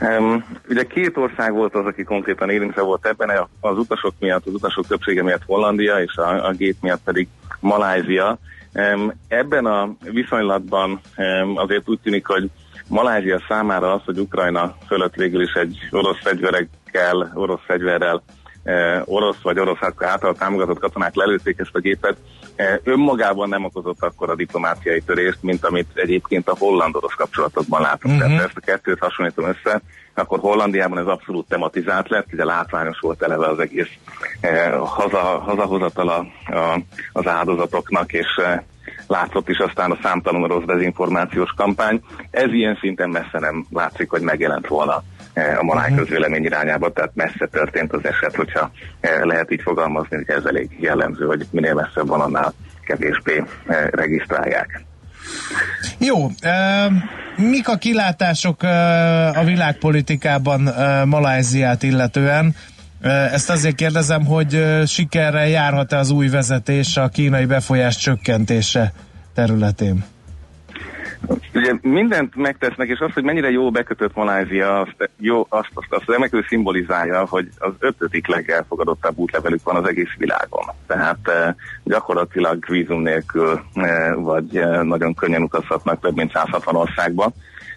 Um, 0.00 0.44
ugye 0.68 0.82
két 0.82 1.16
ország 1.16 1.52
volt 1.52 1.74
az, 1.74 1.86
aki 1.86 2.02
konkrétan 2.02 2.50
érintve 2.50 2.82
volt 2.82 3.06
ebben, 3.06 3.48
az 3.60 3.78
utasok 3.78 4.14
miatt, 4.18 4.46
az 4.46 4.54
utasok 4.54 4.86
többsége 4.86 5.22
miatt 5.22 5.44
Hollandia, 5.46 6.02
és 6.02 6.16
a, 6.16 6.46
a 6.46 6.52
gép 6.52 6.76
miatt 6.80 7.02
pedig 7.04 7.28
Malázia. 7.60 8.38
Um, 8.74 9.12
ebben 9.28 9.66
a 9.66 9.96
viszonylatban 10.00 11.00
um, 11.16 11.56
azért 11.56 11.88
úgy 11.88 12.00
tűnik, 12.02 12.26
hogy 12.26 12.50
Malázia 12.88 13.40
számára 13.48 13.92
az, 13.92 14.00
hogy 14.04 14.18
Ukrajna 14.18 14.76
fölött 14.86 15.14
végül 15.14 15.42
is 15.42 15.52
egy 15.52 15.78
orosz 15.90 16.20
fegyverekkel, 16.22 17.32
orosz 17.34 17.64
fegyverrel 17.66 18.22
orosz 19.04 19.40
vagy 19.42 19.58
orosz 19.58 19.78
által 19.98 20.34
támogatott 20.34 20.78
katonák 20.78 21.14
lelőtték 21.14 21.58
ezt 21.58 21.74
a 21.74 21.78
gépet, 21.78 22.16
önmagában 22.84 23.48
nem 23.48 23.64
okozott 23.64 24.02
akkor 24.02 24.30
a 24.30 24.34
diplomáciai 24.34 25.00
törést, 25.00 25.38
mint 25.40 25.64
amit 25.64 25.88
egyébként 25.94 26.48
a 26.48 26.56
holland-orosz 26.58 27.14
kapcsolatokban 27.14 27.80
látunk. 27.80 28.14
Uh-huh. 28.14 28.30
Tehát 28.30 28.46
ezt 28.46 28.56
a 28.56 28.60
kettőt 28.60 28.98
hasonlítom 28.98 29.48
össze, 29.48 29.80
akkor 30.14 30.38
Hollandiában 30.38 30.98
ez 30.98 31.06
abszolút 31.06 31.48
tematizált 31.48 32.08
lett, 32.08 32.32
ugye 32.32 32.44
látványos 32.44 32.98
volt 33.00 33.22
eleve 33.22 33.46
az 33.46 33.58
egész 33.58 33.90
eh, 34.40 34.72
haza, 34.78 35.18
hazahozatala 35.18 36.26
a, 36.46 36.80
az 37.12 37.26
áldozatoknak, 37.26 38.12
és 38.12 38.26
eh, 38.36 38.60
látszott 39.06 39.48
is 39.48 39.58
aztán 39.58 39.90
a 39.90 39.98
számtalan 40.02 40.48
rossz 40.48 40.64
dezinformációs 40.64 41.50
kampány. 41.56 42.00
Ez 42.30 42.52
ilyen 42.52 42.78
szinten 42.80 43.10
messze 43.10 43.38
nem 43.38 43.66
látszik, 43.70 44.10
hogy 44.10 44.22
megjelent 44.22 44.66
volna 44.66 45.02
a 45.34 45.62
maláj 45.62 45.90
uh-huh. 45.90 45.98
közvélemény 45.98 46.44
irányába, 46.44 46.92
tehát 46.92 47.10
messze 47.14 47.46
történt 47.50 47.92
az 47.92 48.04
eset, 48.04 48.36
hogyha 48.36 48.70
eh, 49.00 49.22
lehet 49.22 49.52
így 49.52 49.62
fogalmazni, 49.62 50.16
hogy 50.16 50.30
ez 50.30 50.44
elég 50.44 50.76
jellemző, 50.80 51.26
hogy 51.26 51.46
minél 51.50 51.74
messzebb 51.74 52.06
van, 52.06 52.20
annál 52.20 52.52
kevésbé 52.86 53.42
eh, 53.66 53.86
regisztrálják. 53.90 54.84
Jó, 55.98 56.24
uh, 56.24 56.92
mik 57.36 57.68
a 57.68 57.76
kilátások 57.76 58.62
a 59.34 59.44
világpolitikában 59.44 60.60
Maláziát 61.04 61.82
illetően? 61.82 62.54
Ezt 63.32 63.50
azért 63.50 63.74
kérdezem, 63.74 64.24
hogy 64.24 64.64
sikerrel 64.86 65.48
járhat-e 65.48 65.98
az 65.98 66.10
új 66.10 66.28
vezetés 66.28 66.96
a 66.96 67.08
kínai 67.08 67.44
befolyás 67.44 67.96
csökkentése 67.96 68.92
területén? 69.34 70.04
Ugye 71.54 71.74
mindent 71.82 72.34
megtesznek, 72.34 72.88
és 72.88 72.98
az, 72.98 73.12
hogy 73.12 73.24
mennyire 73.24 73.50
jó 73.50 73.70
bekötött 73.70 74.14
Malázia, 74.14 74.80
azt, 74.80 75.10
jó, 75.18 75.46
azt, 75.48 75.70
azt, 75.74 75.92
azt 75.92 76.08
remekül 76.08 76.42
szimbolizálja, 76.42 77.26
hogy 77.26 77.48
az 77.58 77.72
ötödik 77.78 78.26
legelfogadottabb 78.26 79.18
útlevelük 79.18 79.60
van 79.64 79.76
az 79.76 79.88
egész 79.88 80.14
világon. 80.18 80.64
Tehát 80.86 81.18
eh, 81.28 81.54
gyakorlatilag 81.84 82.64
vízum 82.68 83.02
nélkül, 83.02 83.60
eh, 83.74 84.14
vagy 84.14 84.56
eh, 84.56 84.82
nagyon 84.82 85.14
könnyen 85.14 85.42
utazhatnak 85.42 86.00
több 86.00 86.16
mint 86.16 86.32
160 86.32 86.76
országba. 86.76 87.32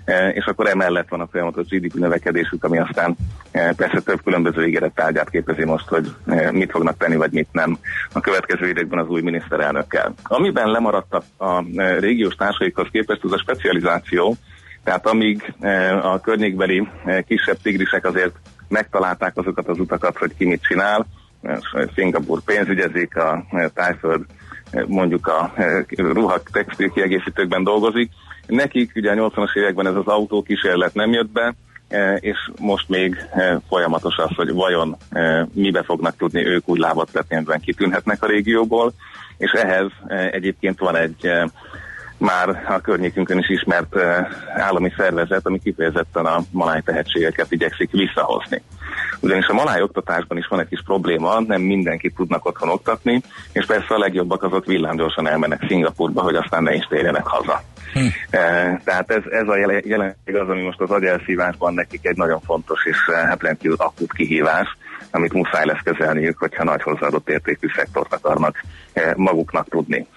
E, 0.07 0.29
és 0.29 0.45
akkor 0.45 0.67
emellett 0.67 1.09
van 1.09 1.21
a 1.21 1.27
folyamatos 1.27 1.67
GDP 1.67 1.93
növekedésük, 1.93 2.63
ami 2.63 2.77
aztán 2.77 3.15
e, 3.51 3.73
persze 3.73 3.99
több 3.99 4.23
különböző 4.23 4.65
ígérettárgyát 4.67 5.29
képezi 5.29 5.65
most, 5.65 5.87
hogy 5.87 6.11
e, 6.25 6.51
mit 6.51 6.71
fognak 6.71 6.97
tenni, 6.97 7.15
vagy 7.15 7.31
mit 7.31 7.47
nem 7.51 7.77
a 8.13 8.19
következő 8.19 8.67
években 8.67 8.99
az 8.99 9.07
új 9.07 9.21
miniszterelnökkel. 9.21 10.13
Amiben 10.23 10.71
lemaradtak 10.71 11.23
a 11.37 11.63
régiós 11.99 12.35
társaikhoz 12.35 12.87
képest, 12.91 13.23
az 13.23 13.31
a 13.31 13.37
specializáció, 13.37 14.35
tehát 14.83 15.07
amíg 15.07 15.53
a 16.01 16.19
környékbeli 16.19 16.87
kisebb 17.27 17.57
tigrisek 17.61 18.05
azért 18.05 18.35
megtalálták 18.67 19.37
azokat 19.37 19.67
az 19.67 19.79
utakat, 19.79 20.17
hogy 20.17 20.31
ki 20.37 20.45
mit 20.45 20.63
csinál, 20.63 21.05
Szingapur 21.95 22.41
pénzügyezik, 22.41 23.15
a 23.15 23.45
Tájföld 23.73 24.25
mondjuk 24.85 25.27
a 25.27 25.53
ruhak 25.95 26.49
textil 26.51 26.89
kiegészítőkben 26.89 27.63
dolgozik, 27.63 28.11
Nekik 28.47 28.91
ugye 28.95 29.11
a 29.11 29.29
80-as 29.29 29.55
években 29.55 29.87
ez 29.87 29.95
az 29.95 30.07
autókísérlet 30.07 30.93
nem 30.93 31.11
jött 31.11 31.29
be, 31.29 31.55
e, 31.87 32.15
és 32.15 32.37
most 32.59 32.89
még 32.89 33.27
e, 33.31 33.59
folyamatos 33.67 34.17
az, 34.17 34.35
hogy 34.35 34.53
vajon 34.53 34.97
e, 35.09 35.47
mibe 35.53 35.83
fognak 35.83 36.15
tudni 36.17 36.45
ők 36.45 36.69
úgy 36.69 36.79
lábat 36.79 37.11
vetni, 37.11 37.59
kitűnhetnek 37.61 38.23
a 38.23 38.27
régióból, 38.27 38.93
és 39.37 39.51
ehhez 39.51 39.91
egyébként 40.31 40.79
van 40.79 40.95
egy 40.95 41.31
már 42.17 42.63
a 42.67 42.81
környékünkön 42.81 43.37
is 43.37 43.49
ismert 43.49 43.95
állami 44.55 44.93
szervezet, 44.97 45.45
ami 45.45 45.59
kifejezetten 45.59 46.25
a 46.25 46.41
maláj 46.51 46.81
tehetségeket 46.81 47.51
igyekszik 47.51 47.91
visszahozni. 47.91 48.61
Ugyanis 49.19 49.45
a 49.45 49.53
maláj 49.53 49.81
oktatásban 49.81 50.37
is 50.37 50.47
van 50.47 50.59
egy 50.59 50.67
kis 50.67 50.81
probléma, 50.85 51.39
nem 51.39 51.61
mindenkit 51.61 52.15
tudnak 52.15 52.45
otthon 52.45 52.69
oktatni, 52.69 53.21
és 53.51 53.65
persze 53.65 53.95
a 53.95 53.97
legjobbak 53.97 54.43
azok 54.43 54.65
villámgyorsan 54.65 55.27
elmennek 55.27 55.65
Szingapurba, 55.67 56.21
hogy 56.21 56.35
aztán 56.35 56.63
ne 56.63 56.73
is 56.73 56.85
térjenek 56.85 57.25
haza. 57.25 57.61
Hm. 57.93 58.07
E, 58.29 58.81
tehát 58.83 59.11
ez, 59.11 59.23
ez 59.29 59.47
a 59.47 59.57
jelenség 59.83 60.35
az, 60.35 60.49
ami 60.49 60.61
most 60.61 60.81
az 60.81 60.91
agyelszívásban 60.91 61.73
nekik 61.73 62.07
egy 62.07 62.17
nagyon 62.17 62.39
fontos 62.39 62.85
és 62.85 62.97
hát 63.09 63.41
rendkívül 63.43 63.77
akut 63.79 64.13
kihívás, 64.13 64.77
amit 65.11 65.33
muszáj 65.33 65.65
lesz 65.65 65.81
kezelniük, 65.83 66.37
hogyha 66.37 66.63
nagy 66.63 66.81
hozzáadott 66.81 67.29
értékű 67.29 67.67
szektort 67.75 68.13
akarnak 68.13 68.63
maguknak 69.15 69.69
tudni. 69.69 70.07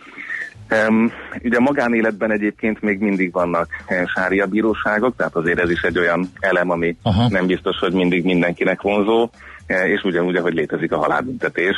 Um, 0.89 1.13
ugye 1.43 1.57
a 1.57 1.61
magánéletben 1.61 2.31
egyébként 2.31 2.83
még 2.83 2.99
mindig 2.99 3.33
vannak 3.33 3.69
eh, 3.87 4.07
sária 4.07 4.47
bíróságok, 4.47 5.17
tehát 5.17 5.37
azért 5.37 5.59
ez 5.59 5.71
is 5.71 5.83
egy 5.83 5.99
olyan 5.99 6.31
elem, 6.41 6.71
ami 6.71 6.97
Aha. 7.03 7.29
nem 7.29 7.47
biztos, 7.47 7.79
hogy 7.79 7.93
mindig 7.93 8.25
mindenkinek 8.25 8.83
vonzó, 8.83 9.31
eh, 9.67 9.89
és 9.89 10.03
ugyanúgy, 10.03 10.39
hogy 10.39 10.55
létezik 10.55 10.93
a 10.93 10.99
halálbüntetés, 10.99 11.77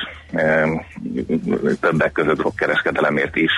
többek 1.81 2.13
között 2.13 2.37
drogkereskedelemért 2.37 3.37
is 3.37 3.53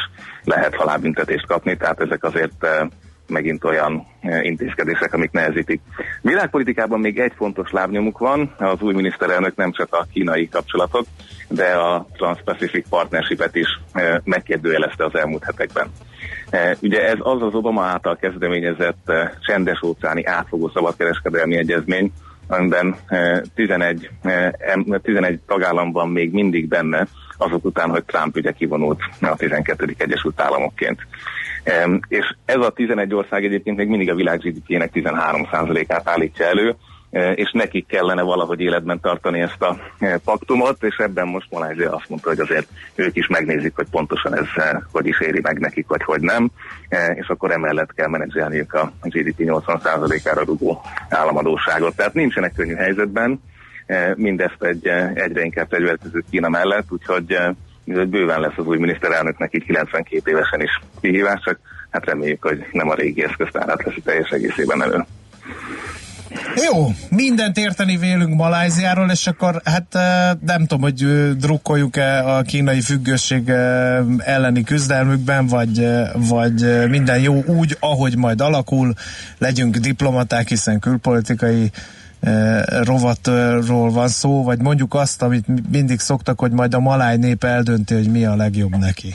lehet 0.44 0.75
halálbüntetést 0.75 1.47
kapni, 1.47 1.77
tehát 1.77 2.01
ezek 2.01 2.25
azért 2.25 2.53
uh, 2.62 2.88
megint 3.28 3.64
olyan 3.64 4.06
e, 4.20 4.42
intézkedések, 4.42 5.14
amik 5.14 5.30
nehezítik. 5.30 5.80
Világpolitikában 6.22 7.00
még 7.00 7.18
egy 7.18 7.32
fontos 7.37 7.70
lábnyomuk 7.70 8.18
van, 8.18 8.54
az 8.58 8.80
új 8.80 8.94
miniszterelnök 8.94 9.56
nem 9.56 9.72
csak 9.72 9.94
a 9.94 10.06
kínai 10.12 10.48
kapcsolatot, 10.48 11.06
de 11.48 11.64
a 11.64 12.06
Trans-Pacific 12.16 12.88
Partnership-et 12.88 13.56
is 13.56 13.80
e, 13.92 14.20
megkérdőjelezte 14.24 15.04
az 15.04 15.14
elmúlt 15.14 15.44
hetekben. 15.44 15.90
E, 16.50 16.76
ugye 16.80 17.08
ez 17.08 17.18
az 17.18 17.42
az 17.42 17.54
Obama 17.54 17.82
által 17.82 18.16
kezdeményezett 18.16 19.12
csendes 19.40 19.82
óceáni 19.82 20.24
átfogó 20.24 20.70
szabadkereskedelmi 20.74 21.56
egyezmény, 21.56 22.12
amiben 22.46 22.96
11, 23.54 24.10
11 25.02 25.40
tagállamban 25.46 26.08
még 26.08 26.32
mindig 26.32 26.68
benne, 26.68 27.06
azok 27.38 27.64
után, 27.64 27.90
hogy 27.90 28.05
Trump 28.05 28.37
ugye 28.37 28.53
kivonult 28.53 29.01
a 29.20 29.37
12. 29.37 29.94
Egyesült 29.99 30.40
Államokként. 30.40 31.07
És 32.09 32.35
ez 32.44 32.61
a 32.61 32.70
11 32.70 33.14
ország 33.14 33.44
egyébként 33.44 33.77
még 33.77 33.88
mindig 33.88 34.11
a 34.11 34.14
világ 34.14 34.38
GDP-nek 34.38 34.90
13%-át 34.94 36.09
állítja 36.09 36.47
elő, 36.47 36.75
e, 37.11 37.33
és 37.33 37.51
nekik 37.53 37.87
kellene 37.87 38.23
valahogy 38.23 38.61
életben 38.61 39.01
tartani 39.01 39.40
ezt 39.40 39.62
a 39.62 39.77
e, 39.99 40.18
paktumot, 40.18 40.83
és 40.83 40.97
ebben 40.97 41.27
most 41.27 41.51
Malázsia 41.51 41.94
azt 41.94 42.09
mondta, 42.09 42.29
hogy 42.29 42.40
azért 42.40 42.68
ők 42.94 43.16
is 43.16 43.27
megnézik, 43.27 43.73
hogy 43.75 43.87
pontosan 43.90 44.37
ez 44.37 44.47
e, 44.57 44.83
hogy 44.92 45.07
is 45.07 45.20
éri 45.20 45.40
meg 45.42 45.59
nekik, 45.59 45.87
vagy 45.88 46.03
hogy 46.03 46.20
nem, 46.20 46.51
és 47.14 47.27
akkor 47.27 47.51
emellett 47.51 47.94
kell 47.94 48.09
menedzselniük 48.09 48.73
a 48.73 48.92
GDP 49.03 49.38
80%-ára 49.38 50.44
rugó 50.44 50.81
államadóságot. 51.09 51.97
Tehát 51.97 52.14
nincsenek 52.14 52.53
könnyű 52.55 52.75
helyzetben, 52.75 53.40
mindezt 54.14 54.62
egy 54.62 54.87
egyre 55.14 55.42
inkább 55.42 55.68
fegyverkező 55.68 56.25
Kína 56.31 56.49
mellett, 56.49 56.87
úgyhogy 56.88 57.38
hogy 57.92 58.09
bőven 58.09 58.40
lesz 58.40 58.57
az 58.57 58.66
új 58.66 58.79
miniszterelnöknek 58.79 59.55
így 59.55 59.64
92 59.64 60.31
évesen 60.31 60.61
is 60.61 60.81
kihívás, 61.01 61.40
csak 61.44 61.59
hát 61.90 62.05
reméljük, 62.05 62.42
hogy 62.42 62.66
nem 62.73 62.88
a 62.88 62.94
régi 62.94 63.25
eszköztárát 63.25 63.85
lesz 63.85 63.94
teljes 64.05 64.31
egészében 64.31 64.83
elő. 64.83 65.05
Jó, 66.55 66.87
mindent 67.11 67.57
érteni 67.57 67.97
vélünk 67.97 68.35
Maláziáról, 68.35 69.11
és 69.11 69.27
akkor 69.27 69.61
hát 69.64 69.92
nem 70.40 70.66
tudom, 70.66 70.81
hogy 70.81 71.05
drukkoljuk-e 71.37 72.37
a 72.37 72.42
kínai 72.42 72.81
függőség 72.81 73.49
elleni 74.18 74.64
küzdelmükben, 74.64 75.47
vagy, 75.47 75.88
vagy 76.29 76.88
minden 76.88 77.20
jó 77.20 77.42
úgy, 77.44 77.77
ahogy 77.81 78.16
majd 78.16 78.40
alakul, 78.40 78.92
legyünk 79.38 79.77
diplomaták, 79.77 80.49
hiszen 80.49 80.79
külpolitikai 80.79 81.70
rovatról 82.82 83.90
van 83.90 84.08
szó, 84.08 84.44
vagy 84.44 84.60
mondjuk 84.60 84.94
azt, 84.94 85.22
amit 85.22 85.70
mindig 85.70 85.98
szoktak, 85.98 86.40
hogy 86.40 86.52
majd 86.52 86.74
a 86.74 86.80
maláj 86.80 87.16
nép 87.16 87.44
eldönti, 87.44 87.94
hogy 87.94 88.10
mi 88.10 88.24
a 88.24 88.37
legjobb 88.37 88.76
neki. 88.76 89.14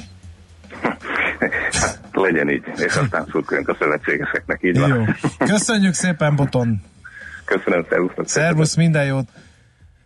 Hát, 1.71 1.99
legyen 2.11 2.49
így, 2.49 2.63
és 2.75 2.95
aztán 2.95 3.25
szurkoljunk 3.31 3.69
a 3.69 3.75
szövetségeseknek, 3.79 4.59
így 4.61 4.79
van. 4.79 4.89
Jó. 4.89 5.03
Köszönjük 5.47 5.93
szépen, 5.93 6.35
Boton! 6.35 6.81
Köszönöm, 7.45 7.85
szervusz! 7.89 8.11
Szervusz, 8.25 8.75
minden 8.75 9.05
jót! 9.05 9.27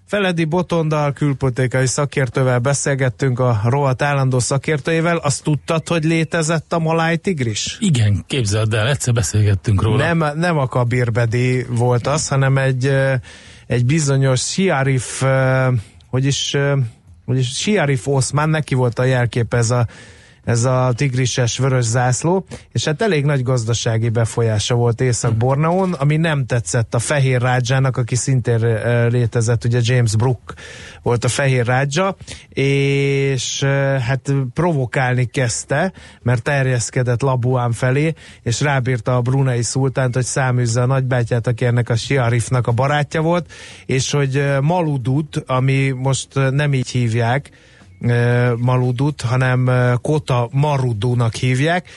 Feledi 0.06 0.46
Botondal 0.46 1.14
külpolitikai 1.14 1.88
szakértővel 1.88 2.60
beszélgettünk 2.60 3.40
a 3.40 3.62
rohadt 3.66 4.02
állandó 4.02 4.40
szakértőjével. 4.40 5.18
Azt 5.18 5.44
tudtad, 5.44 5.88
hogy 5.88 6.04
létezett 6.04 6.74
a 6.74 6.80
maláj 6.80 7.16
tigris? 7.16 7.78
Igen, 7.80 8.24
képzeld 8.28 8.74
el, 8.74 8.88
egyszer 8.88 9.14
beszélgettünk 9.14 9.82
róla. 9.82 10.14
Nem, 10.14 10.38
nem 10.40 10.58
a 10.58 10.68
kabirbedi 10.68 11.66
volt 11.70 12.08
az, 12.08 12.28
hanem 12.28 12.58
egy, 12.58 12.92
egy 13.68 13.86
bizonyos 13.86 14.42
Siarif, 14.42 15.24
hogy 16.10 16.26
is, 16.26 16.58
hogy 17.26 17.38
is 17.38 17.50
Siarif 17.50 18.08
Oszmán, 18.08 18.50
neki 18.50 18.76
volt 18.76 19.00
a 19.00 19.04
jelkép 19.04 19.54
ez 19.54 19.72
a 19.72 19.88
ez 20.44 20.64
a 20.64 20.92
tigrises 20.96 21.58
vörös 21.58 21.86
zászló, 21.86 22.46
és 22.72 22.86
hát 22.86 23.02
elég 23.02 23.26
nagy 23.26 23.44
gazdasági 23.44 24.10
befolyása 24.10 24.76
volt 24.76 25.02
Észak-Borneón, 25.02 25.94
ami 25.94 26.18
nem 26.18 26.46
tetszett 26.46 26.94
a 26.94 27.00
Fehér 27.00 27.42
Rádzsának, 27.42 27.98
aki 27.98 28.16
szintén 28.16 28.60
létezett, 29.10 29.66
ugye 29.66 29.80
James 29.82 30.16
Brook 30.16 30.54
volt 31.02 31.24
a 31.24 31.28
Fehér 31.28 31.66
Rádzsa, 31.66 32.16
és 32.50 33.64
hát 34.00 34.34
provokálni 34.54 35.26
kezdte, 35.26 35.94
mert 36.22 36.44
terjeszkedett 36.44 37.22
Labuán 37.22 37.72
felé, 37.72 38.14
és 38.42 38.62
rábírta 38.62 39.16
a 39.16 39.22
brunei 39.22 39.62
szultánt, 39.62 40.14
hogy 40.14 40.26
száműzze 40.26 40.82
a 40.82 40.86
nagybátyát, 40.86 41.48
aki 41.48 41.66
ennek 41.66 41.90
a 41.90 41.96
Siarifnak 41.96 42.68
a 42.68 42.72
barátja 42.72 43.22
volt, 43.22 43.52
és 43.86 44.12
hogy 44.12 44.44
Maludut, 44.62 45.44
ami 45.48 45.90
most 45.90 46.28
nem 46.52 46.74
így 46.74 46.90
hívják, 46.90 47.50
Maludut, 48.58 49.22
hanem 49.22 49.70
Kota 50.02 50.48
Marudunak 50.52 51.36
hívják, 51.36 51.90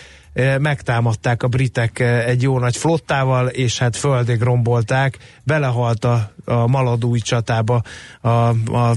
megtámadták 0.59 1.43
a 1.43 1.49
britek 1.49 1.99
egy 2.01 2.43
jó 2.43 2.59
nagy 2.59 2.77
flottával, 2.77 3.47
és 3.47 3.79
hát 3.79 3.97
földig 3.97 4.41
rombolták, 4.41 5.19
belehalt 5.43 6.05
a, 6.05 6.31
a 6.47 6.67
Maladúj 6.67 7.19
csatába 7.19 7.83
a, 8.21 8.29
a, 8.29 8.97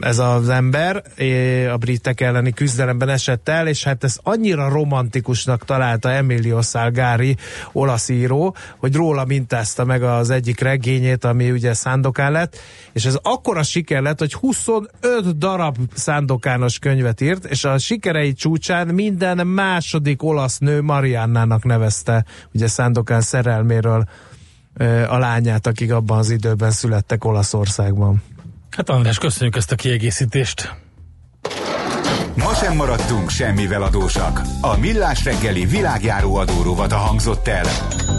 ez 0.00 0.18
az 0.18 0.48
ember, 0.48 1.02
a 1.72 1.76
britek 1.76 2.20
elleni 2.20 2.52
küzdelemben 2.52 3.08
esett 3.08 3.48
el, 3.48 3.66
és 3.66 3.84
hát 3.84 4.04
ez 4.04 4.18
annyira 4.22 4.68
romantikusnak 4.68 5.64
találta 5.64 6.10
Emilio 6.10 6.62
Salgari, 6.62 7.36
olasz 7.72 8.08
író, 8.08 8.56
hogy 8.78 8.94
róla 8.94 9.24
mintázta 9.24 9.84
meg 9.84 10.02
az 10.02 10.30
egyik 10.30 10.60
regényét, 10.60 11.24
ami 11.24 11.50
ugye 11.50 11.74
Szándokán 11.74 12.32
lett, 12.32 12.56
és 12.92 13.04
ez 13.04 13.18
akkora 13.22 13.62
siker 13.62 14.02
lett, 14.02 14.18
hogy 14.18 14.34
25 14.34 15.38
darab 15.38 15.76
szándokános 15.94 16.78
könyvet 16.78 17.20
írt, 17.20 17.44
és 17.44 17.64
a 17.64 17.78
sikerei 17.78 18.32
csúcsán 18.32 18.86
minden 18.86 19.46
második 19.46 20.22
olasz 20.22 20.58
nő 20.58 20.82
Mariannának 20.82 21.64
nevezte, 21.64 22.24
ugye 22.54 22.68
Szándokán 22.68 23.20
szerelméről 23.20 24.04
a 25.08 25.18
lányát, 25.18 25.66
akik 25.66 25.92
abban 25.92 26.18
az 26.18 26.30
időben 26.30 26.70
születtek 26.70 27.24
Olaszországban. 27.24 28.22
Hát 28.70 28.88
András, 28.88 29.18
köszönjük 29.18 29.56
ezt 29.56 29.72
a 29.72 29.74
kiegészítést. 29.74 30.74
Ma 32.36 32.54
sem 32.54 32.76
maradtunk 32.76 33.30
semmivel 33.30 33.82
adósak. 33.82 34.40
A 34.60 34.76
Millás 34.76 35.24
reggeli 35.24 35.64
világjáró 35.66 36.34
adórovata 36.34 36.96
hangzott 36.96 37.48
el. 37.48 37.66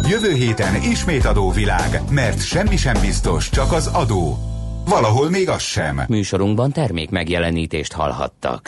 Jövő 0.10 0.34
héten 0.34 0.76
ismét 0.76 1.26
adóvilág, 1.26 2.02
mert 2.10 2.46
semmi 2.46 2.78
sem 2.78 3.02
biztos, 3.02 3.50
csak 3.50 3.72
az 3.72 3.88
adó. 3.88 4.38
Valahol 4.86 5.30
még 5.30 5.50
az 5.50 5.62
sem. 5.62 6.02
Műsorunkban 6.08 6.72
termék 6.72 7.10
megjelenítést 7.10 7.94
hallhattak. 7.94 8.68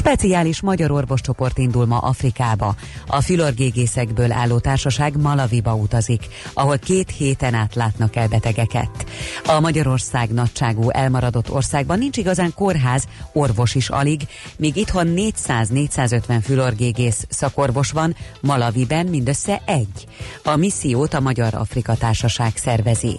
Speciális 0.00 0.60
magyar 0.60 0.90
orvoscsoport 0.90 1.58
indul 1.58 1.86
ma 1.86 1.98
Afrikába. 1.98 2.74
A 3.06 3.20
fülorgégészekből 3.20 4.32
álló 4.32 4.58
társaság 4.58 5.16
Malaviba 5.16 5.74
utazik, 5.74 6.26
ahol 6.54 6.78
két 6.78 7.10
héten 7.10 7.54
át 7.54 7.74
látnak 7.74 8.16
el 8.16 8.28
betegeket. 8.28 9.06
A 9.46 9.60
Magyarország 9.60 10.30
nagyságú 10.30 10.90
elmaradott 10.90 11.50
országban 11.50 11.98
nincs 11.98 12.16
igazán 12.16 12.54
kórház, 12.54 13.08
orvos 13.32 13.74
is 13.74 13.88
alig, 13.88 14.20
míg 14.56 14.76
itthon 14.76 15.06
400-450 15.16 16.40
fülorgégész 16.42 17.26
szakorvos 17.28 17.90
van, 17.90 18.16
Malaviben 18.40 19.06
mindössze 19.06 19.62
egy. 19.64 20.06
A 20.44 20.56
missziót 20.56 21.14
a 21.14 21.20
Magyar 21.20 21.54
Afrika 21.54 21.94
Társaság 21.94 22.52
szervezi. 22.56 23.18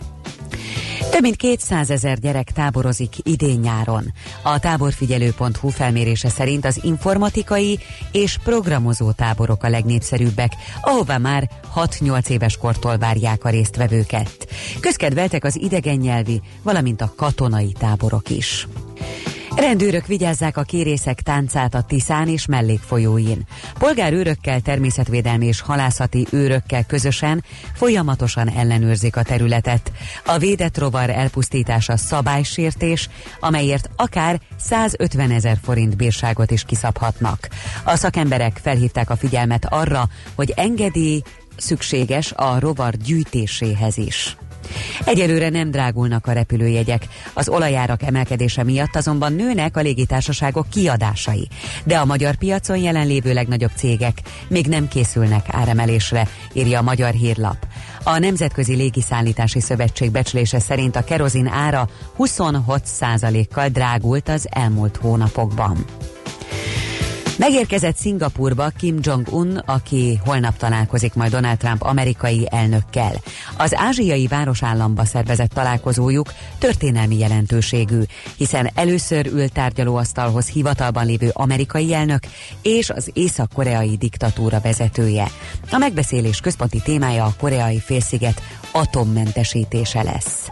Több 1.09 1.21
mint 1.21 1.35
200 1.35 1.89
ezer 1.89 2.19
gyerek 2.19 2.51
táborozik 2.51 3.13
idén-nyáron. 3.23 4.13
A 4.43 4.59
táborfigyelő.hu 4.59 5.69
felmérése 5.69 6.29
szerint 6.29 6.65
az 6.65 6.79
informatikai 6.83 7.79
és 8.11 8.37
programozó 8.43 9.11
táborok 9.11 9.63
a 9.63 9.69
legnépszerűbbek, 9.69 10.51
ahová 10.81 11.17
már 11.17 11.49
6-8 11.75 12.29
éves 12.29 12.57
kortól 12.57 12.97
várják 12.97 13.43
a 13.43 13.49
résztvevőket. 13.49 14.47
Közkedveltek 14.79 15.43
az 15.43 15.55
idegen 15.55 15.97
nyelvi, 15.97 16.41
valamint 16.63 17.01
a 17.01 17.13
katonai 17.15 17.73
táborok 17.79 18.29
is. 18.29 18.67
Rendőrök 19.55 20.07
vigyázzák 20.07 20.57
a 20.57 20.61
kérészek 20.61 21.21
táncát 21.21 21.73
a 21.73 21.81
Tiszán 21.81 22.27
és 22.27 22.45
mellékfolyóin. 22.45 23.45
Polgárőrökkel, 23.79 24.61
természetvédelmi 24.61 25.45
és 25.45 25.61
halászati 25.61 26.27
őrökkel 26.31 26.85
közösen 26.85 27.43
folyamatosan 27.73 28.49
ellenőrzik 28.49 29.15
a 29.15 29.23
területet. 29.23 29.91
A 30.25 30.37
védett 30.37 30.77
rovar 30.77 31.09
elpusztítása 31.09 31.97
szabálysértés, 31.97 33.09
amelyért 33.39 33.89
akár 33.95 34.39
150 34.57 35.31
ezer 35.31 35.57
forint 35.61 35.97
bírságot 35.97 36.51
is 36.51 36.63
kiszabhatnak. 36.63 37.47
A 37.83 37.95
szakemberek 37.95 38.59
felhívták 38.61 39.09
a 39.09 39.15
figyelmet 39.15 39.65
arra, 39.69 40.09
hogy 40.35 40.53
engedély 40.55 41.21
szükséges 41.57 42.31
a 42.31 42.59
rovar 42.59 42.97
gyűjtéséhez 42.97 43.97
is. 43.97 44.37
Egyelőre 45.05 45.49
nem 45.49 45.71
drágulnak 45.71 46.27
a 46.27 46.31
repülőjegyek. 46.31 47.07
Az 47.33 47.49
olajárak 47.49 48.03
emelkedése 48.03 48.63
miatt 48.63 48.95
azonban 48.95 49.33
nőnek 49.33 49.77
a 49.77 49.81
légitársaságok 49.81 50.69
kiadásai. 50.69 51.47
De 51.83 51.97
a 51.97 52.05
magyar 52.05 52.35
piacon 52.35 52.77
jelenlévő 52.77 53.33
legnagyobb 53.33 53.71
cégek 53.75 54.17
még 54.47 54.65
nem 54.65 54.87
készülnek 54.87 55.45
áremelésre, 55.51 56.27
írja 56.53 56.79
a 56.79 56.81
Magyar 56.81 57.13
Hírlap. 57.13 57.57
A 58.03 58.17
Nemzetközi 58.17 58.75
Légiszállítási 58.75 59.59
Szövetség 59.59 60.11
becslése 60.11 60.59
szerint 60.59 60.95
a 60.95 61.03
kerozin 61.03 61.47
ára 61.47 61.89
26%-kal 62.17 63.67
drágult 63.67 64.29
az 64.29 64.47
elmúlt 64.49 64.97
hónapokban. 64.97 65.85
Megérkezett 67.37 67.95
Szingapurba 67.95 68.69
Kim 68.77 68.97
Jong-un, 69.01 69.57
aki 69.57 70.19
holnap 70.25 70.57
találkozik 70.57 71.13
majd 71.13 71.31
Donald 71.31 71.57
Trump 71.57 71.81
amerikai 71.83 72.47
elnökkel. 72.49 73.13
Az 73.57 73.75
ázsiai 73.75 74.27
városállamba 74.27 75.05
szervezett 75.05 75.49
találkozójuk 75.49 76.33
történelmi 76.57 77.17
jelentőségű, 77.17 78.01
hiszen 78.37 78.69
először 78.75 79.25
ült 79.25 79.53
tárgyalóasztalhoz 79.53 80.47
hivatalban 80.47 81.05
lévő 81.05 81.29
amerikai 81.33 81.93
elnök 81.93 82.23
és 82.61 82.89
az 82.89 83.09
észak-koreai 83.13 83.95
diktatúra 83.97 84.59
vezetője. 84.59 85.27
A 85.71 85.77
megbeszélés 85.77 86.39
központi 86.39 86.81
témája 86.83 87.25
a 87.25 87.33
koreai 87.39 87.79
félsziget 87.79 88.41
atommentesítése 88.71 90.03
lesz. 90.03 90.49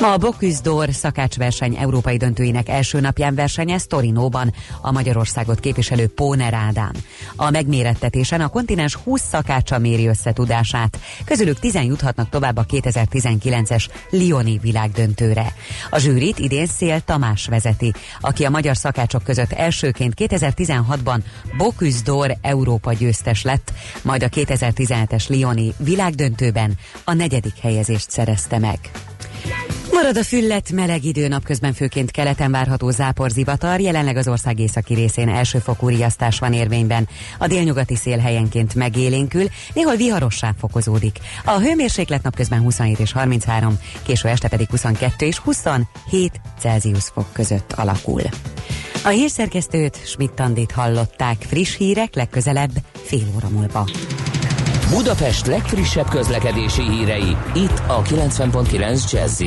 Ma 0.00 0.12
a 0.12 0.16
Bocuse 0.16 0.60
d'Or 0.62 0.88
szakácsverseny 0.92 1.76
európai 1.76 2.16
döntőinek 2.16 2.68
első 2.68 3.00
napján 3.00 3.34
versenyez 3.34 3.86
Torinóban 3.86 4.52
a 4.80 4.92
Magyarországot 4.92 5.60
képviselő 5.60 6.06
Póner 6.06 6.54
Ádám. 6.54 6.92
A 7.36 7.50
megmérettetésen 7.50 8.40
a 8.40 8.48
kontinens 8.48 8.94
20 8.94 9.22
szakácsa 9.30 9.78
méri 9.78 10.06
összetudását, 10.06 10.98
közülük 11.24 11.58
10 11.58 11.74
juthatnak 11.74 12.28
tovább 12.28 12.56
a 12.56 12.64
2019-es 12.64 13.86
Lioni 14.10 14.58
világdöntőre. 14.62 15.54
A 15.90 15.98
zsűrit 15.98 16.38
idén 16.38 16.66
Szél 16.66 17.00
Tamás 17.00 17.46
vezeti, 17.46 17.92
aki 18.20 18.44
a 18.44 18.50
magyar 18.50 18.76
szakácsok 18.76 19.22
között 19.22 19.52
elsőként 19.52 20.14
2016-ban 20.16 21.18
Bocuse 21.56 22.00
d'Or 22.04 22.36
Európa 22.42 22.92
győztes 22.92 23.42
lett, 23.42 23.72
majd 24.02 24.22
a 24.22 24.28
2017-es 24.28 25.28
Lioni 25.28 25.72
világdöntőben 25.78 26.78
a 27.04 27.12
negyedik 27.12 27.58
helyezést 27.60 28.10
szerezte 28.10 28.58
meg. 28.58 28.78
Marad 30.00 30.16
a 30.16 30.24
füllet, 30.24 30.72
meleg 30.72 31.04
idő 31.04 31.28
napközben 31.28 31.72
főként 31.72 32.10
keleten 32.10 32.50
várható 32.50 32.90
záporzivatar, 32.90 33.80
jelenleg 33.80 34.16
az 34.16 34.28
ország 34.28 34.58
északi 34.58 34.94
részén 34.94 35.28
elsőfokú 35.28 35.88
riasztás 35.88 36.38
van 36.38 36.52
érvényben. 36.52 37.08
A 37.38 37.46
délnyugati 37.46 37.96
szél 37.96 38.18
helyenként 38.18 38.74
megélénkül, 38.74 39.44
néhol 39.74 39.96
viharossá 39.96 40.54
fokozódik. 40.58 41.18
A 41.44 41.58
hőmérséklet 41.58 42.22
napközben 42.22 42.60
27 42.60 42.98
és 42.98 43.12
33, 43.12 43.78
késő 44.02 44.28
este 44.28 44.48
pedig 44.48 44.70
22 44.70 45.26
és 45.26 45.38
27 45.38 45.86
Celsius 46.58 47.04
fok 47.04 47.32
között 47.32 47.72
alakul. 47.72 48.22
A 49.04 49.08
hírszerkesztőt 49.08 50.06
Schmidt-Tandit 50.06 50.72
hallották. 50.72 51.36
Friss 51.48 51.76
hírek 51.76 52.14
legközelebb 52.14 52.72
fél 53.04 53.24
óra 53.36 53.48
múlva. 53.48 53.86
Budapest 54.90 55.46
legfrissebb 55.46 56.08
közlekedési 56.08 56.82
hírei, 56.82 57.36
itt 57.54 57.82
a 57.86 58.02
90.9 58.02 59.12
jazz 59.12 59.42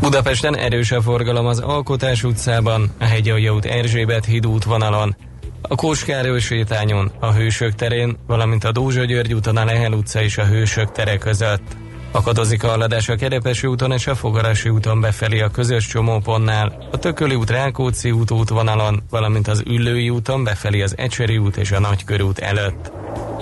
Budapesten 0.00 0.56
erős 0.56 0.92
a 0.92 1.02
forgalom 1.02 1.46
az 1.46 1.58
Alkotás 1.58 2.22
utcában, 2.22 2.90
a 2.98 3.04
Hegyalja 3.04 3.54
út 3.54 3.64
Erzsébet 3.64 4.24
híd 4.24 4.46
útvonalon, 4.46 5.16
a 5.62 5.74
Kóskároly 5.74 6.40
sétányon, 6.40 7.10
a 7.20 7.32
Hősök 7.32 7.74
terén, 7.74 8.16
valamint 8.26 8.64
a 8.64 8.72
Dózsa 8.72 9.04
György 9.04 9.34
úton 9.34 9.56
a 9.56 9.64
Lehel 9.64 9.92
utca 9.92 10.22
és 10.22 10.38
a 10.38 10.44
Hősök 10.44 10.92
tere 10.92 11.18
között. 11.18 11.76
Akadozik 12.14 12.62
a 12.64 12.68
haladás 12.68 13.08
a 13.08 13.16
Kerepesi 13.16 13.66
úton 13.66 13.92
és 13.92 14.06
a 14.06 14.14
Fogarasi 14.14 14.68
úton 14.68 15.00
befelé 15.00 15.40
a 15.40 15.48
közös 15.48 15.86
csomópontnál, 15.86 16.88
a 16.92 16.98
Tököli 16.98 17.34
út 17.34 17.50
Rákóczi 17.50 18.10
út 18.10 18.30
útvonalon, 18.30 19.02
valamint 19.10 19.48
az 19.48 19.62
Üllői 19.66 20.10
úton 20.10 20.44
befelé 20.44 20.82
az 20.82 20.94
Ecseri 20.96 21.38
út 21.38 21.56
és 21.56 21.72
a 21.72 21.80
Nagykörút 21.80 22.38
előtt. 22.38 22.92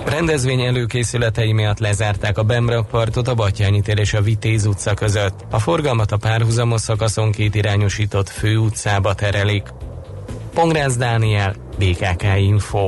Rendezvény 0.05 0.61
előkészületei 0.61 1.51
miatt 1.51 1.79
lezárták 1.79 2.37
a 2.37 2.43
Bemrak 2.43 2.87
partot 2.87 3.27
a 3.27 3.33
Batyányi 3.33 3.81
tér 3.81 3.99
és 3.99 4.13
a 4.13 4.21
Vitéz 4.21 4.65
utca 4.65 4.93
között. 4.93 5.45
A 5.49 5.59
forgalmat 5.59 6.11
a 6.11 6.17
párhuzamos 6.17 6.81
szakaszon 6.81 7.31
két 7.31 7.55
irányosított 7.55 8.29
fő 8.29 8.57
utcába 8.57 9.13
terelik. 9.13 9.67
Pongrász 10.53 10.95
Dániel, 10.95 11.55
BKK 11.77 12.23
Info. 12.37 12.87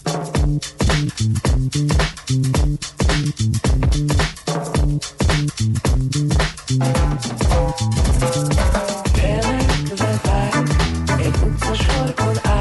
Écoute 11.23 11.59
ce 11.61 11.73
choix 11.75 12.11
qu'on 12.17 12.33
a. 12.33 12.57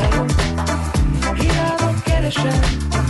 Il 1.37 1.51
a 1.51 1.77
manqué. 1.83 3.10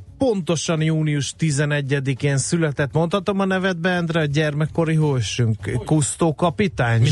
pontosan 0.27 0.81
június 0.81 1.33
11-én 1.39 2.37
született. 2.37 2.93
Mondhatom 2.93 3.39
a 3.39 3.45
nevet 3.45 3.85
Endre, 3.85 4.19
a 4.19 4.25
gyermekkori 4.25 4.95
hősünk, 4.95 5.71
Kusztó 5.85 6.35
kapitány. 6.35 7.05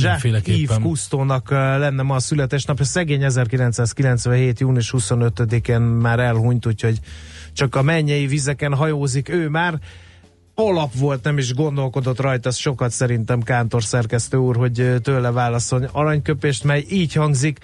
Yves 0.45 0.77
Kusztónak 0.81 1.49
lenne 1.51 2.01
ma 2.01 2.15
a 2.15 2.19
születésnapja. 2.19 2.85
Szegény 2.85 3.23
1997. 3.23 4.59
június 4.59 4.93
25-én 4.97 5.81
már 5.81 6.19
elhunyt, 6.19 6.65
úgyhogy 6.65 6.99
csak 7.53 7.75
a 7.75 7.81
mennyei 7.81 8.27
vizeken 8.27 8.73
hajózik 8.73 9.29
ő 9.29 9.47
már. 9.47 9.79
Alap 10.55 10.93
volt, 10.97 11.23
nem 11.23 11.37
is 11.37 11.53
gondolkodott 11.53 12.19
rajta, 12.19 12.51
sokat 12.51 12.91
szerintem 12.91 13.41
Kántor 13.41 13.83
szerkesztő 13.83 14.37
úr, 14.37 14.55
hogy 14.55 14.95
tőle 15.01 15.31
válaszolni 15.31 15.87
aranyköpést, 15.91 16.63
mely 16.63 16.85
így 16.89 17.13
hangzik, 17.13 17.59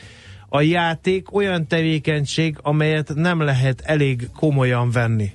a 0.55 0.61
játék 0.61 1.33
olyan 1.33 1.67
tevékenység, 1.67 2.57
amelyet 2.61 3.13
nem 3.15 3.41
lehet 3.41 3.81
elég 3.81 4.29
komolyan 4.35 4.91
venni. 4.91 5.31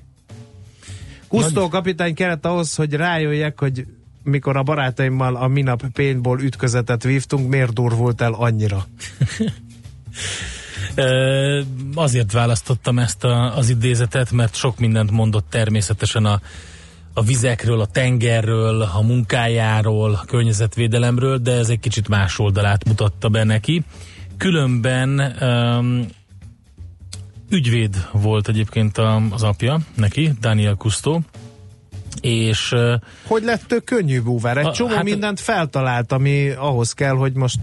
Kusztó 1.28 1.68
kapitány 1.68 2.14
kellett 2.14 2.46
ahhoz, 2.46 2.74
hogy 2.74 2.94
rájöjjek, 2.94 3.60
hogy 3.60 3.86
mikor 4.22 4.56
a 4.56 4.62
barátaimmal 4.62 5.36
a 5.36 5.46
minap 5.46 5.82
paintball 5.92 6.40
ütközetet 6.40 7.02
vívtunk, 7.02 7.48
miért 7.48 7.72
durvult 7.72 8.20
el 8.20 8.32
annyira? 8.32 8.86
azért 11.94 12.32
választottam 12.32 12.98
ezt 12.98 13.24
a, 13.24 13.56
az 13.56 13.68
idézetet, 13.68 14.30
mert 14.30 14.54
sok 14.54 14.78
mindent 14.78 15.10
mondott 15.10 15.46
természetesen 15.50 16.24
a, 16.24 16.40
a 17.14 17.22
vizekről, 17.22 17.80
a 17.80 17.86
tengerről, 17.86 18.82
a 18.82 19.00
munkájáról, 19.00 20.12
a 20.12 20.24
környezetvédelemről, 20.26 21.38
de 21.38 21.52
ez 21.52 21.68
egy 21.68 21.80
kicsit 21.80 22.08
más 22.08 22.38
oldalát 22.38 22.84
mutatta 22.84 23.28
be 23.28 23.44
neki. 23.44 23.84
Különben 24.40 25.36
um, 25.40 26.06
ügyvéd 27.50 28.08
volt 28.12 28.48
egyébként 28.48 28.98
az 29.30 29.42
apja 29.42 29.78
neki, 29.94 30.32
Daniel 30.40 30.74
Kusztó, 30.74 31.20
és... 32.20 32.74
Hogy 33.26 33.42
lett 33.42 33.72
ő 33.72 33.78
könnyű 33.78 34.20
búvár? 34.20 34.56
Egy 34.56 34.66
a, 34.66 34.72
csomó 34.72 34.94
hát, 34.94 35.04
mindent 35.04 35.40
feltalált, 35.40 36.12
ami 36.12 36.50
ahhoz 36.50 36.92
kell, 36.92 37.14
hogy 37.14 37.32
most 37.32 37.58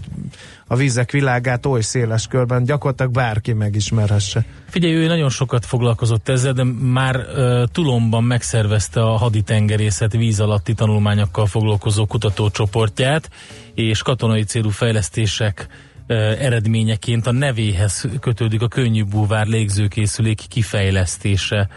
a 0.66 0.76
vízek 0.76 1.10
világát 1.10 1.66
oly 1.66 1.80
széles 1.80 2.26
körben 2.26 2.64
gyakorlatilag 2.64 3.12
bárki 3.12 3.52
megismerhesse. 3.52 4.44
Figyelj, 4.68 4.94
ő 4.94 5.06
nagyon 5.06 5.30
sokat 5.30 5.66
foglalkozott 5.66 6.28
ezzel, 6.28 6.52
de 6.52 6.64
már 6.80 7.16
uh, 7.16 7.64
Tulomban 7.72 8.24
megszervezte 8.24 9.00
a 9.00 9.16
haditengerészet 9.16 10.12
víz 10.12 10.40
alatti 10.40 10.74
tanulmányokkal 10.74 11.46
foglalkozó 11.46 12.06
kutatócsoportját, 12.06 13.30
és 13.74 14.02
katonai 14.02 14.42
célú 14.42 14.68
fejlesztések 14.68 15.68
eredményeként 16.16 17.26
a 17.26 17.32
nevéhez 17.32 18.08
kötődik 18.20 18.62
a 18.62 18.68
könnyű 18.68 19.04
búvár 19.04 19.46
légzőkészülék 19.46 20.40
kifejlesztése. 20.48 21.68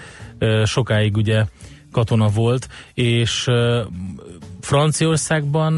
Sokáig 0.63 1.15
ugye 1.15 1.45
katona 1.91 2.27
volt, 2.27 2.67
és 2.93 3.47
Franciaországban 4.61 5.77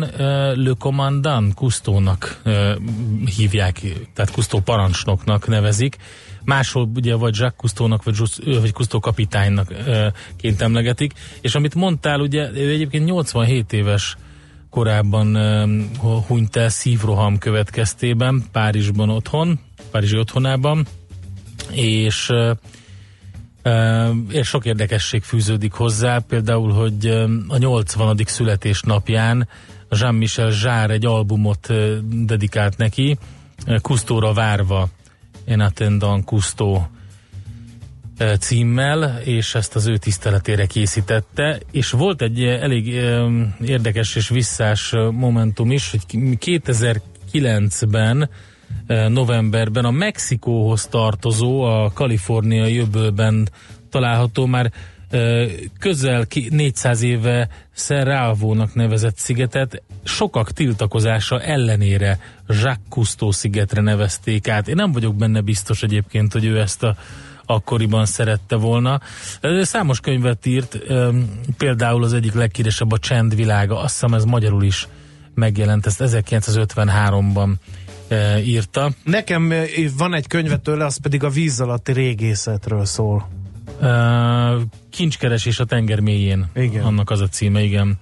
Le 0.56 0.72
Commandant 0.80 1.54
Kusztónak 1.54 2.42
hívják, 3.38 3.82
tehát 4.14 4.32
Kusztó 4.32 4.60
parancsnoknak 4.60 5.48
nevezik. 5.48 5.98
Máshol 6.46 6.90
ugye 6.96 7.16
vagy 7.16 7.36
Jacques 7.36 7.54
Kusztónak, 7.58 8.04
vagy, 8.04 8.18
vagy 8.46 8.72
Kusztó 8.72 9.00
kapitánynak 9.00 9.74
ként 10.38 10.62
emlegetik. 10.62 11.14
És 11.42 11.56
amit 11.56 11.76
mondtál, 11.76 12.20
ugye 12.20 12.50
ő 12.54 12.70
egyébként 12.70 13.06
87 13.06 13.74
éves 13.74 14.18
korábban 14.74 15.38
hunyt 16.28 16.56
el 16.56 16.70
szívroham 16.70 17.38
következtében 17.38 18.44
Párizsban 18.52 19.10
otthon, 19.10 19.60
Párizsi 19.92 20.18
otthonában, 20.18 20.88
és 21.72 22.32
és 24.30 24.48
sok 24.48 24.66
érdekesség 24.66 25.24
fűződik 25.24 25.72
hozzá, 25.72 26.20
például, 26.20 26.72
hogy 26.72 27.08
a 27.48 27.58
80. 27.58 28.18
születésnapján 28.26 29.48
Jean-Michel 29.90 30.52
Zsár 30.52 30.92
egy 30.92 31.06
albumot 31.06 31.74
dedikált 32.26 32.78
neki, 32.78 33.18
Kusztóra 33.82 34.34
várva, 34.34 34.90
En 35.46 35.60
attendant 35.60 36.26
Kusztó 36.26 36.88
címmel, 38.40 39.22
és 39.24 39.56
ezt 39.56 39.76
az 39.76 39.88
ő 39.88 39.98
tiszteletére 39.98 40.66
készítette, 40.66 41.60
és 41.72 41.92
volt 41.92 42.22
egy 42.22 42.44
elég 42.44 42.88
érdekes 43.66 44.16
és 44.16 44.30
visszás 44.30 44.94
momentum 45.12 45.72
is, 45.72 45.92
hogy 45.92 46.02
2009-ben 46.12 48.30
novemberben 49.08 49.86
a 49.86 49.92
Mexikóhoz 49.92 50.88
tartozó, 50.88 51.62
a 51.62 51.92
kaliforniai 51.94 52.78
öbölben 52.78 53.50
található 53.90 54.46
már 54.46 54.72
közel 55.80 56.26
400 56.50 57.02
éve 57.02 57.50
Serralvónak 57.76 58.74
nevezett 58.74 59.18
szigetet 59.18 59.84
sokak 60.04 60.52
tiltakozása 60.52 61.42
ellenére 61.42 62.20
Jacques 62.48 62.78
Cousteau 62.90 63.32
szigetre 63.32 63.82
nevezték 63.82 64.48
át. 64.48 64.68
Én 64.68 64.76
nem 64.76 64.92
vagyok 64.92 65.16
benne 65.16 65.42
biztos 65.42 65.84
egyébként, 65.84 66.34
hogy 66.34 66.46
ő 66.46 66.60
ezt 66.60 66.84
a 66.84 66.96
akkoriban 67.46 68.06
szerette 68.06 68.56
volna. 68.56 69.02
Számos 69.62 70.00
könyvet 70.00 70.46
írt, 70.46 70.80
például 71.58 72.04
az 72.04 72.14
egyik 72.14 72.34
leghíresebb 72.34 72.92
a 72.92 72.98
Csendvilága, 72.98 73.80
azt 73.80 73.94
hiszem 73.94 74.14
ez 74.14 74.24
magyarul 74.24 74.64
is 74.64 74.88
megjelent, 75.34 75.86
ezt 75.86 76.04
1953-ban 76.06 77.50
írta. 78.44 78.92
Nekem 79.04 79.54
van 79.98 80.14
egy 80.14 80.28
könyve 80.28 80.58
tőle, 80.58 80.86
az 80.86 80.98
pedig 80.98 81.24
a 81.24 81.30
víz 81.30 81.62
alatti 81.62 81.92
régészetről 81.92 82.86
szól. 82.86 83.30
Kincskeresés 84.90 85.60
a 85.60 85.66
tenger 85.66 86.00
mélyén. 86.00 86.46
Igen. 86.56 86.84
Annak 86.84 87.10
az 87.10 87.22
a 87.22 87.28
címe, 87.28 87.62
igen. 87.62 88.00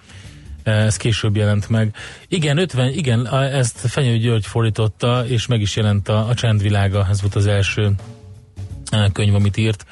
Ez 0.64 0.98
később 0.98 1.36
jelent 1.36 1.70
meg. 1.70 1.96
Igen, 2.28 2.58
50, 2.58 2.94
igen, 2.94 3.28
ezt 3.34 3.78
Fenyő 3.78 4.18
György 4.18 4.46
fordította, 4.46 5.28
és 5.28 5.48
meg 5.48 5.62
is 5.62 5.76
jelent 5.76 6.08
a, 6.08 6.28
a 6.28 6.34
Csendvilága, 6.34 7.08
ez 7.10 7.22
volt 7.22 7.36
az 7.36 7.48
első 7.48 7.92
könyv, 9.14 9.36
amit 9.36 9.58
írt. 9.58 9.86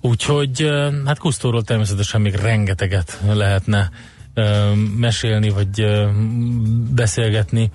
Úgyhogy 0.00 0.70
hát 1.06 1.18
Kusztóról 1.18 1.62
természetesen 1.62 2.20
még 2.20 2.34
rengeteget 2.34 3.20
lehetne 3.32 3.90
mesélni, 4.96 5.48
vagy 5.48 5.86
beszélgetni. 6.94 7.70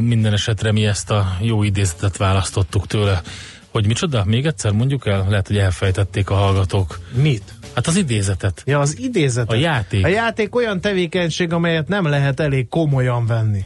Minden 0.00 0.32
esetre 0.32 0.72
mi 0.72 0.86
ezt 0.86 1.10
a 1.10 1.36
jó 1.40 1.62
idézetet 1.62 2.16
választottuk 2.16 2.86
tőle. 2.86 3.22
Hogy 3.70 3.86
micsoda? 3.86 4.24
Még 4.24 4.46
egyszer 4.46 4.72
mondjuk 4.72 5.06
el? 5.06 5.26
Lehet, 5.28 5.46
hogy 5.46 5.58
elfejtették 5.58 6.30
a 6.30 6.34
hallgatók. 6.34 6.98
Mit? 7.12 7.42
Hát 7.74 7.86
az 7.86 7.96
idézetet. 7.96 8.62
Ja, 8.66 8.80
az 8.80 8.98
idézetet. 8.98 9.50
A 9.50 9.54
játék. 9.54 10.04
A 10.04 10.08
játék 10.08 10.54
olyan 10.54 10.80
tevékenység, 10.80 11.52
amelyet 11.52 11.88
nem 11.88 12.06
lehet 12.06 12.40
elég 12.40 12.68
komolyan 12.68 13.26
venni. 13.26 13.64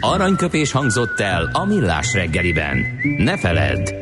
Aranyköpés 0.00 0.70
hangzott 0.70 1.20
el 1.20 1.50
a 1.52 1.64
millás 1.64 2.14
reggeliben. 2.14 2.84
Ne 3.18 3.38
feledd, 3.38 4.01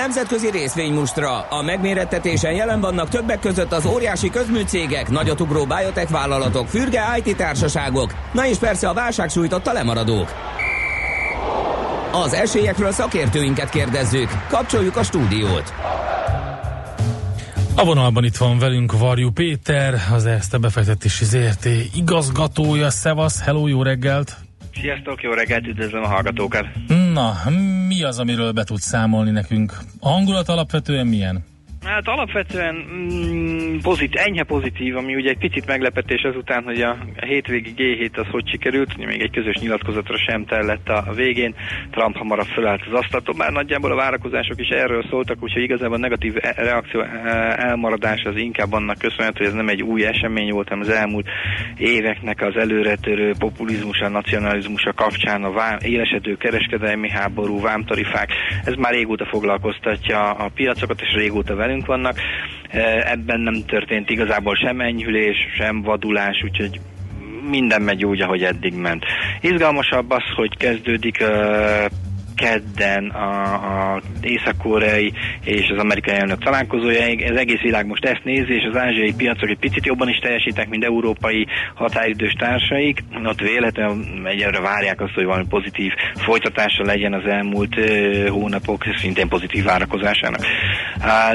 Nemzetközi 0.00 0.50
részvénymustra. 0.50 1.40
A 1.40 1.62
megmérettetésen 1.62 2.52
jelen 2.52 2.80
vannak 2.80 3.08
többek 3.08 3.40
között 3.40 3.72
az 3.72 3.86
óriási 3.86 4.30
közműcégek, 4.30 5.08
nagyotugró 5.08 5.64
biotech 5.64 6.10
vállalatok, 6.10 6.68
fürge 6.68 7.02
IT 7.24 7.36
társaságok, 7.36 8.14
na 8.32 8.46
és 8.46 8.56
persze 8.56 8.88
a 8.88 8.94
válság 8.94 9.28
sújtotta 9.28 9.72
lemaradók. 9.72 10.32
Az 12.12 12.32
esélyekről 12.32 12.92
szakértőinket 12.92 13.68
kérdezzük. 13.68 14.28
Kapcsoljuk 14.48 14.96
a 14.96 15.02
stúdiót. 15.02 15.72
A 17.76 17.84
vonalban 17.84 18.24
itt 18.24 18.36
van 18.36 18.58
velünk 18.58 18.98
Varjú 18.98 19.30
Péter, 19.30 19.94
az 20.12 20.26
Erste 20.26 20.58
befektetési 20.58 21.24
ZRT 21.24 21.68
igazgatója. 21.94 22.90
Szevasz, 22.90 23.42
hello, 23.42 23.66
jó 23.66 23.82
reggelt! 23.82 24.36
Sziasztok, 24.80 25.22
jó 25.22 25.30
reggelt, 25.30 25.66
üdvözlöm 25.66 26.02
a 26.02 26.08
hallgatókat! 26.08 26.66
Na, 27.12 27.34
mi 27.86 28.02
az, 28.02 28.18
amiről 28.18 28.52
be 28.52 28.64
tudsz 28.64 28.86
számolni 28.86 29.30
nekünk? 29.30 29.78
A 30.00 30.08
hangulat 30.08 30.48
alapvetően 30.48 31.06
milyen? 31.06 31.44
Hát 31.90 32.08
alapvetően 32.08 32.74
mm, 32.74 33.78
pozit, 33.82 34.14
enyhe 34.14 34.42
pozitív, 34.42 34.96
ami 34.96 35.14
ugye 35.14 35.30
egy 35.30 35.38
picit 35.38 35.66
meglepetés 35.66 36.22
azután, 36.22 36.62
hogy 36.62 36.80
a, 36.80 36.96
hétvégi 37.20 37.72
G7 37.76 38.18
az 38.18 38.26
hogy 38.30 38.48
sikerült, 38.48 38.96
még 38.96 39.20
egy 39.20 39.30
közös 39.30 39.56
nyilatkozatra 39.60 40.16
sem 40.18 40.44
tellett 40.44 40.88
a 40.88 41.12
végén, 41.14 41.54
Trump 41.90 42.16
hamarabb 42.16 42.46
fölállt 42.46 42.82
az 42.86 42.92
asztaltól, 42.92 43.34
már 43.36 43.52
nagyjából 43.52 43.92
a 43.92 43.94
várakozások 43.94 44.60
is 44.60 44.68
erről 44.68 45.04
szóltak, 45.10 45.42
úgyhogy 45.42 45.62
igazából 45.62 45.96
a 45.96 45.98
negatív 45.98 46.36
e- 46.40 46.54
reakció 46.56 47.00
e- 47.00 47.54
elmaradás 47.58 48.22
az 48.22 48.36
inkább 48.36 48.72
annak 48.72 48.98
köszönhető, 48.98 49.38
hogy 49.38 49.46
ez 49.46 49.52
nem 49.52 49.68
egy 49.68 49.82
új 49.82 50.04
esemény 50.04 50.52
volt, 50.52 50.68
hanem 50.68 50.84
az 50.88 50.94
elmúlt 50.94 51.28
éveknek 51.76 52.42
az 52.42 52.56
előretörő 52.56 53.32
populizmusa, 53.38 54.08
nacionalizmusa 54.08 54.92
kapcsán 54.92 55.44
a 55.44 55.50
vám, 55.50 55.78
élesedő 55.82 56.36
kereskedelmi 56.36 57.10
háború, 57.10 57.60
vámtarifák, 57.60 58.28
ez 58.64 58.74
már 58.74 58.92
régóta 58.92 59.26
foglalkoztatja 59.26 60.30
a 60.30 60.50
piacokat, 60.54 61.00
és 61.00 61.14
régóta 61.14 61.54
velünk 61.54 61.79
vannak. 61.86 62.18
Ebben 63.04 63.40
nem 63.40 63.64
történt 63.66 64.10
igazából 64.10 64.54
sem 64.54 64.80
enyhülés, 64.80 65.36
sem 65.56 65.82
vadulás, 65.82 66.42
úgyhogy 66.44 66.80
minden 67.50 67.82
megy 67.82 68.04
úgy, 68.04 68.20
ahogy 68.20 68.42
eddig 68.42 68.74
ment. 68.74 69.04
Izgalmasabb 69.40 70.10
az, 70.10 70.24
hogy 70.36 70.56
kezdődik 70.56 71.24
kedden 72.40 73.04
a, 73.08 73.54
a 73.54 74.00
észak-koreai 74.20 75.12
és 75.44 75.68
az 75.68 75.78
amerikai 75.78 76.14
elnök 76.14 76.38
találkozója. 76.38 77.02
Ez 77.02 77.36
egész 77.36 77.60
világ 77.60 77.86
most 77.86 78.04
ezt 78.04 78.24
nézi, 78.24 78.54
és 78.54 78.68
az 78.70 78.76
ázsiai 78.76 79.14
piacok 79.14 79.48
egy 79.48 79.58
picit 79.58 79.86
jobban 79.86 80.08
is 80.08 80.18
teljesítek, 80.18 80.68
mint 80.68 80.84
európai 80.84 81.46
határidős 81.74 82.32
társaik. 82.32 83.04
Ott 83.24 83.40
véletlenül 83.40 84.26
egyre 84.26 84.60
várják 84.60 85.00
azt, 85.00 85.14
hogy 85.14 85.24
valami 85.24 85.46
pozitív 85.48 85.92
folytatása 86.14 86.84
legyen 86.84 87.12
az 87.12 87.24
elmúlt 87.24 87.74
hónapok 88.28 88.84
szintén 89.00 89.28
pozitív 89.28 89.64
várakozásának. 89.64 90.40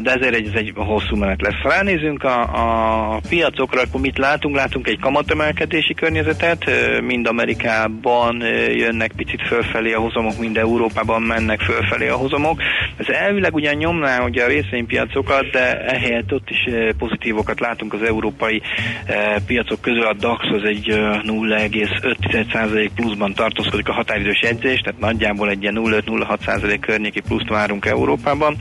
De 0.02 0.12
ezért 0.12 0.48
ez 0.48 0.54
egy 0.54 0.72
hosszú 0.76 1.16
menet 1.16 1.42
lesz. 1.42 1.62
Ha 1.64 1.74
elnézünk 1.74 2.24
a, 2.24 2.42
a 2.42 3.20
piacokra, 3.30 3.82
akkor 3.82 4.02
mit 4.02 4.18
látunk? 4.18 4.56
Látunk 4.56 4.88
egy 4.88 5.00
kamatemelkedési 5.00 5.94
környezetet, 5.94 6.72
mind 7.02 7.28
Amerikában 7.28 8.42
jönnek 8.76 9.12
picit 9.16 9.48
fölfelé 9.48 9.94
a 9.94 10.00
hozamok, 10.00 10.40
mind 10.40 10.58
Európában 10.58 10.95
Európában 10.96 11.22
mennek 11.22 11.60
fölfelé 11.62 12.08
a 12.08 12.16
hozamok. 12.16 12.62
Ez 12.98 13.08
elvileg 13.10 13.54
ugyan 13.54 13.76
nyomná 13.76 14.24
ugye 14.24 14.44
a 14.44 14.48
részvénypiacokat, 14.48 15.50
de 15.52 15.80
ehelyett 15.82 16.34
ott 16.34 16.50
is 16.50 16.74
eh, 16.74 16.90
pozitívokat 16.98 17.60
látunk 17.60 17.94
az 17.94 18.02
európai 18.02 18.62
eh, 19.06 19.36
piacok 19.46 19.82
közül. 19.82 20.06
A 20.06 20.14
DAX 20.14 20.44
az 20.54 20.64
egy 20.64 20.86
0,5% 20.88 22.54
eh, 22.54 22.86
pluszban 22.96 23.34
tartózkodik 23.34 23.90
a 23.90 23.94
határidős 23.94 24.42
jegyzés, 24.42 24.80
tehát 24.80 25.00
nagyjából 25.00 25.50
egy 25.50 25.62
ilyen 25.62 25.76
0,5-0,6% 25.84 26.78
környéki 26.82 27.22
pluszt 27.22 27.50
várunk 27.50 27.86
Európában. 27.86 28.58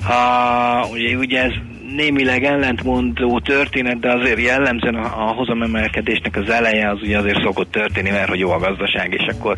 Uh, 0.00 0.90
ugye, 0.92 1.16
ugye 1.16 1.42
ez 1.42 1.52
némileg 1.96 2.44
ellentmondó 2.44 3.40
történet, 3.40 3.98
de 3.98 4.12
azért 4.12 4.40
jellemzően 4.40 4.94
a, 4.94 5.28
a 5.28 5.32
hozamemelkedésnek 5.32 6.36
az 6.36 6.50
eleje 6.50 6.90
az 6.90 6.98
ugye 7.02 7.18
azért 7.18 7.42
szokott 7.42 7.70
történni, 7.70 8.10
mert 8.10 8.28
hogy 8.28 8.38
jó 8.38 8.50
a 8.50 8.58
gazdaság, 8.58 9.12
és 9.12 9.34
akkor, 9.34 9.56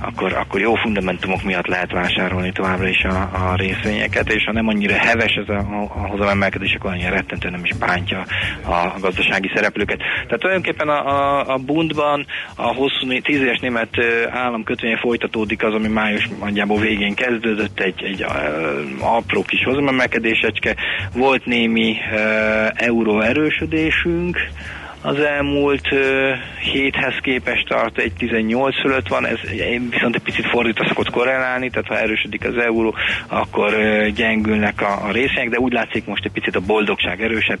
akkor, 0.00 0.32
akkor 0.32 0.60
jó 0.60 0.74
fundamentumok 0.74 1.42
miatt 1.42 1.66
lehet 1.66 1.92
vásárolni 1.92 2.52
továbbra 2.52 2.88
is 2.88 3.02
a, 3.04 3.30
a 3.32 3.54
részvényeket, 3.56 4.32
és 4.32 4.44
ha 4.44 4.52
nem 4.52 4.68
annyira 4.68 4.94
heves 4.94 5.32
ez 5.32 5.48
a, 5.48 5.58
a, 5.58 6.06
hozamemelkedés, 6.08 6.74
akkor 6.74 6.90
annyira 6.90 7.10
rettentő 7.10 7.50
nem 7.50 7.64
is 7.64 7.74
bántja 7.76 8.24
a 8.66 8.98
gazdasági 9.00 9.50
szereplőket. 9.54 9.98
Tehát 9.98 10.40
tulajdonképpen 10.40 10.88
a, 10.88 11.06
a, 11.06 11.46
a 11.46 11.56
Bundban 11.56 12.26
a 12.54 12.74
hosszú 12.74 13.20
tíz 13.22 13.40
éves 13.40 13.58
német 13.58 13.88
államkötvénye 14.30 14.98
folytatódik 14.98 15.62
az, 15.62 15.74
ami 15.74 15.88
május 15.88 16.28
nagyjából 16.40 16.78
végén 16.78 17.14
kezdődött, 17.14 17.80
egy, 17.80 18.02
egy 18.02 18.22
a, 18.22 18.32
apró 19.16 19.42
kis 19.42 19.64
hozamemelkedésecske, 19.64 20.76
volt 21.14 21.44
némi 21.44 21.73
némi 21.74 21.96
euró 22.74 23.20
erősödésünk, 23.20 24.38
az 25.02 25.20
elmúlt 25.20 25.88
héthez 26.72 27.14
képest 27.22 27.68
tart 27.68 27.98
egy 27.98 28.12
18 28.12 28.80
fölött 28.80 29.08
van, 29.08 29.26
ez 29.26 29.38
viszont 29.90 30.14
egy 30.14 30.22
picit 30.22 30.46
fordítva 30.46 30.86
szokott 30.88 31.10
korrelálni, 31.10 31.70
tehát 31.70 31.86
ha 31.86 31.98
erősödik 31.98 32.44
az 32.44 32.56
euró, 32.56 32.94
akkor 33.28 33.72
gyengülnek 34.14 34.80
a, 34.80 35.06
a 35.06 35.10
részek, 35.10 35.48
de 35.48 35.58
úgy 35.58 35.72
látszik 35.72 36.06
most 36.06 36.24
egy 36.24 36.32
picit 36.32 36.56
a 36.56 36.60
boldogság 36.60 37.22
erősebb, 37.22 37.58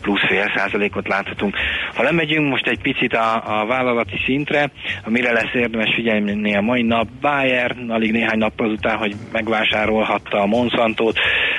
plusz 0.00 0.26
fél 0.28 0.52
százalékot 0.56 1.08
láthatunk. 1.08 1.56
Ha 1.94 2.02
lemegyünk 2.02 2.50
most 2.50 2.66
egy 2.66 2.80
picit 2.82 3.12
a, 3.12 3.60
a 3.60 3.66
vállalati 3.66 4.20
szintre, 4.24 4.70
amire 5.04 5.32
lesz 5.32 5.54
érdemes 5.54 5.94
figyelni 5.94 6.56
a 6.56 6.60
mai 6.60 6.82
nap, 6.82 7.08
Bayer, 7.20 7.76
alig 7.88 8.12
néhány 8.12 8.38
nap 8.38 8.60
azután, 8.60 8.96
hogy 8.96 9.14
megvásárolhatta 9.32 10.40
a 10.40 10.46
Monsantot, 10.46 11.18
uh, 11.18 11.53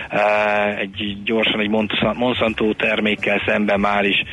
egy 0.80 1.18
gyorsan 1.24 1.60
egy 1.60 1.70
Monsanto 2.16 2.74
termékkel 2.74 3.42
szemben 3.46 3.80
már 3.80 4.04
is 4.04 4.24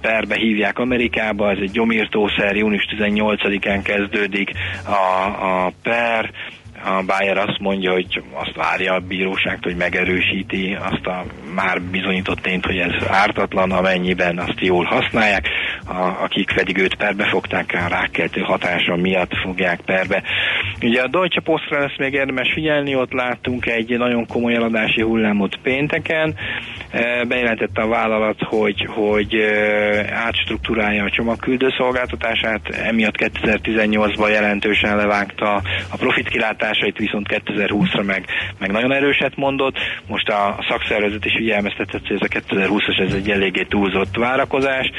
perbe 0.00 0.36
hívják 0.36 0.78
Amerikába, 0.78 1.50
ez 1.50 1.58
egy 1.60 1.70
gyomírtószer, 1.70 2.56
június 2.56 2.86
18-án 2.96 3.80
kezdődik 3.82 4.50
a, 4.86 5.26
a 5.46 5.72
per, 5.82 6.30
a 6.84 7.02
Bayer 7.06 7.38
azt 7.38 7.58
mondja, 7.58 7.92
hogy 7.92 8.22
azt 8.32 8.56
várja 8.56 8.94
a 8.94 9.00
bíróságtól, 9.00 9.72
hogy 9.72 9.80
megerősíti 9.80 10.76
azt 10.80 11.06
a 11.06 11.24
már 11.54 11.82
bizonyított 11.82 12.38
tényt, 12.38 12.64
hogy 12.64 12.76
ez 12.76 13.08
ártatlan, 13.08 13.70
amennyiben 13.70 14.38
azt 14.38 14.60
jól 14.60 14.84
használják, 14.84 15.48
a, 15.86 16.22
akik 16.22 16.52
pedig 16.54 16.78
őt 16.78 16.94
perbe 16.94 17.28
fogták, 17.28 17.72
a 17.72 17.88
rákkeltő 17.88 18.40
hatása 18.40 18.96
miatt 18.96 19.32
fogják 19.42 19.80
perbe. 19.80 20.22
Ugye 20.82 21.02
a 21.02 21.08
Deutsche 21.08 21.40
Postra 21.40 21.80
lesz 21.80 21.98
még 21.98 22.12
érdemes 22.12 22.52
figyelni, 22.52 22.94
ott 22.94 23.12
láttunk 23.12 23.66
egy 23.66 23.98
nagyon 23.98 24.26
komoly 24.26 24.54
eladási 24.54 25.02
hullámot 25.02 25.58
pénteken, 25.62 26.34
e, 26.90 27.24
bejelentette 27.24 27.82
a 27.82 27.88
vállalat, 27.88 28.42
hogy, 28.42 28.86
hogy 28.88 29.34
e, 29.34 30.14
átstruktúrálja 30.14 31.04
a 31.04 31.10
csomagküldő 31.10 31.68
emiatt 32.84 33.14
2018-ban 33.18 34.30
jelentősen 34.30 34.96
levágta 34.96 35.62
a 35.90 35.96
profitkilátásait, 35.96 36.98
viszont 36.98 37.26
2020-ra 37.30 38.04
meg, 38.04 38.24
meg 38.58 38.70
nagyon 38.70 38.92
erőset 38.92 39.36
mondott. 39.36 39.76
Most 40.06 40.28
a 40.28 40.56
szakszervezet 40.68 41.24
is 41.24 41.34
figyelmeztetett, 41.44 42.06
hogy 42.06 42.18
ez 42.20 42.28
a 42.30 42.40
2020-as 42.40 43.00
ez 43.06 43.14
egy 43.14 43.30
eléggé 43.30 43.62
túlzott 43.62 44.16
várakozás, 44.16 44.90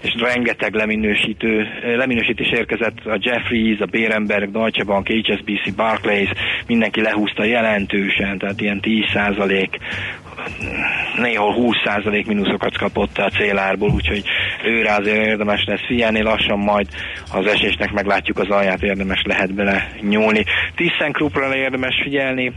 és 0.00 0.14
rengeteg 0.18 0.74
leminősítő, 0.74 1.66
leminősítés 1.96 2.50
érkezett 2.50 2.98
a 3.04 3.18
Jeffries, 3.20 3.78
a 3.80 3.86
Bérenberg, 3.86 4.50
Deutsche 4.50 4.84
Bank, 4.84 5.08
HSBC, 5.08 5.74
Barclays, 5.76 6.30
mindenki 6.66 7.00
lehúzta 7.00 7.44
jelentősen, 7.44 8.38
tehát 8.38 8.60
ilyen 8.60 8.80
10% 8.82 9.68
néhol 11.16 11.54
20% 11.58 12.26
mínuszokat 12.26 12.78
kapott 12.78 13.18
a 13.18 13.30
célárból, 13.30 13.90
úgyhogy 13.90 14.24
őre 14.64 14.94
azért 14.94 15.26
érdemes 15.26 15.64
lesz 15.64 15.86
figyelni, 15.86 16.22
lassan 16.22 16.58
majd 16.58 16.86
az 17.32 17.46
esésnek 17.46 17.92
meglátjuk 17.92 18.38
az 18.38 18.48
alját, 18.48 18.82
érdemes 18.82 19.22
lehet 19.24 19.54
bele 19.54 19.92
nyúlni. 20.00 20.44
ThyssenKruppra 20.74 21.56
érdemes 21.56 22.00
figyelni, 22.02 22.52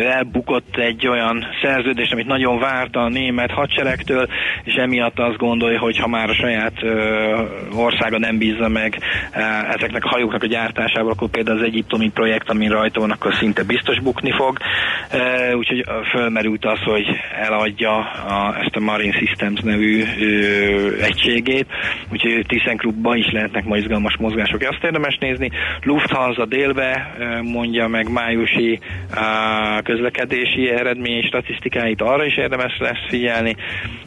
elbukott 0.00 0.76
egy 0.76 1.06
olyan 1.06 1.46
szerződést, 1.62 2.12
amit 2.12 2.26
nagyon 2.26 2.58
várta 2.58 3.00
a 3.00 3.08
német 3.08 3.50
hadseregtől, 3.50 4.28
és 4.64 4.74
emiatt 4.74 5.18
azt 5.18 5.36
gondolja, 5.36 5.78
hogy 5.78 5.98
ha 5.98 6.08
már 6.08 6.30
a 6.30 6.34
saját 6.34 6.74
országa 7.76 8.18
nem 8.18 8.38
bízza 8.38 8.68
meg 8.68 8.98
ezeknek 9.74 10.04
a 10.04 10.08
hajóknak 10.08 10.42
a 10.42 10.46
gyártásával, 10.46 11.10
akkor 11.12 11.28
például 11.28 11.58
az 11.58 11.64
egyiptomi 11.64 12.10
projekt, 12.10 12.50
ami 12.50 12.68
rajta 12.68 13.00
van, 13.00 13.10
akkor 13.10 13.34
szinte 13.34 13.62
biztos 13.62 14.00
bukni 14.00 14.32
fog. 14.32 14.58
Úgyhogy 15.54 15.84
fölmerült 16.10 16.64
az, 16.64 16.78
hogy 16.84 17.06
eladja 17.40 17.96
a, 17.98 18.56
ezt 18.60 18.76
a 18.76 18.80
Marine 18.80 19.18
Systems 19.18 19.60
nevű 19.60 20.04
ö, 20.20 21.02
egységét, 21.02 21.66
úgyhogy 22.12 22.44
ThyssenKruppban 22.46 23.16
is 23.16 23.30
lehetnek 23.32 23.64
ma 23.64 23.76
izgalmas 23.76 24.16
mozgások. 24.18 24.60
Azt 24.60 24.84
érdemes 24.84 25.16
nézni. 25.20 25.50
Lufthansa 25.82 26.46
délbe 26.46 27.14
mondja 27.42 27.88
meg 27.88 28.12
májusi 28.12 28.78
közlekedési 29.86 30.70
eredmény 30.70 31.22
statisztikáit 31.22 32.02
arra 32.02 32.24
is 32.24 32.36
érdemes 32.36 32.76
lesz 32.78 33.04
figyelni. 33.08 33.56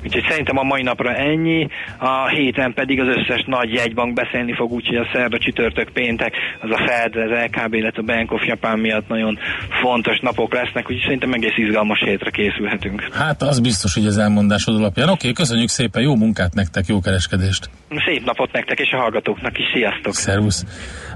Úgyhogy 0.04 0.26
szerintem 0.30 0.58
a 0.58 0.64
mai 0.64 0.82
napra 0.82 1.14
ennyi, 1.16 1.68
a 1.98 2.28
héten 2.28 2.74
pedig 2.74 3.00
az 3.00 3.08
összes 3.08 3.44
nagy 3.46 3.74
jegybank 3.74 4.14
beszélni 4.14 4.54
fog, 4.54 4.72
úgyhogy 4.72 4.96
a 4.96 5.10
szerda, 5.14 5.38
csütörtök, 5.38 5.90
péntek, 5.90 6.34
az 6.62 6.70
a 6.72 6.80
Fed, 6.88 7.16
az 7.16 7.32
LKB, 7.46 7.74
illetve 7.74 8.02
a 8.02 8.06
Bank 8.06 8.32
of 8.32 8.46
Japan 8.46 8.80
miatt 8.80 9.08
nagyon 9.08 9.38
fontos 9.82 10.20
napok 10.20 10.54
lesznek, 10.54 10.84
úgyhogy 10.84 11.04
szerintem 11.04 11.34
egész 11.34 11.58
izgalmas 11.58 12.00
hétre 12.00 12.30
készülhetünk. 12.30 13.08
Hát 13.14 13.42
az 13.42 13.60
biztos, 13.60 13.94
hogy 13.94 14.06
az 14.06 14.18
elmondásod 14.18 14.76
alapján. 14.76 15.10
Oké, 15.10 15.32
köszönjük 15.32 15.70
szépen, 15.70 16.02
jó 16.02 16.16
munkát 16.16 16.54
nektek, 16.54 16.86
jó 16.88 17.00
kereskedést! 17.00 17.70
Szép 18.06 18.26
napot 18.26 18.52
nektek 18.52 18.80
és 18.80 18.92
a 18.92 18.98
hallgatóknak 18.98 19.58
is, 19.58 19.66
sziasztok! 19.74 20.14
Szervusz! 20.14 20.66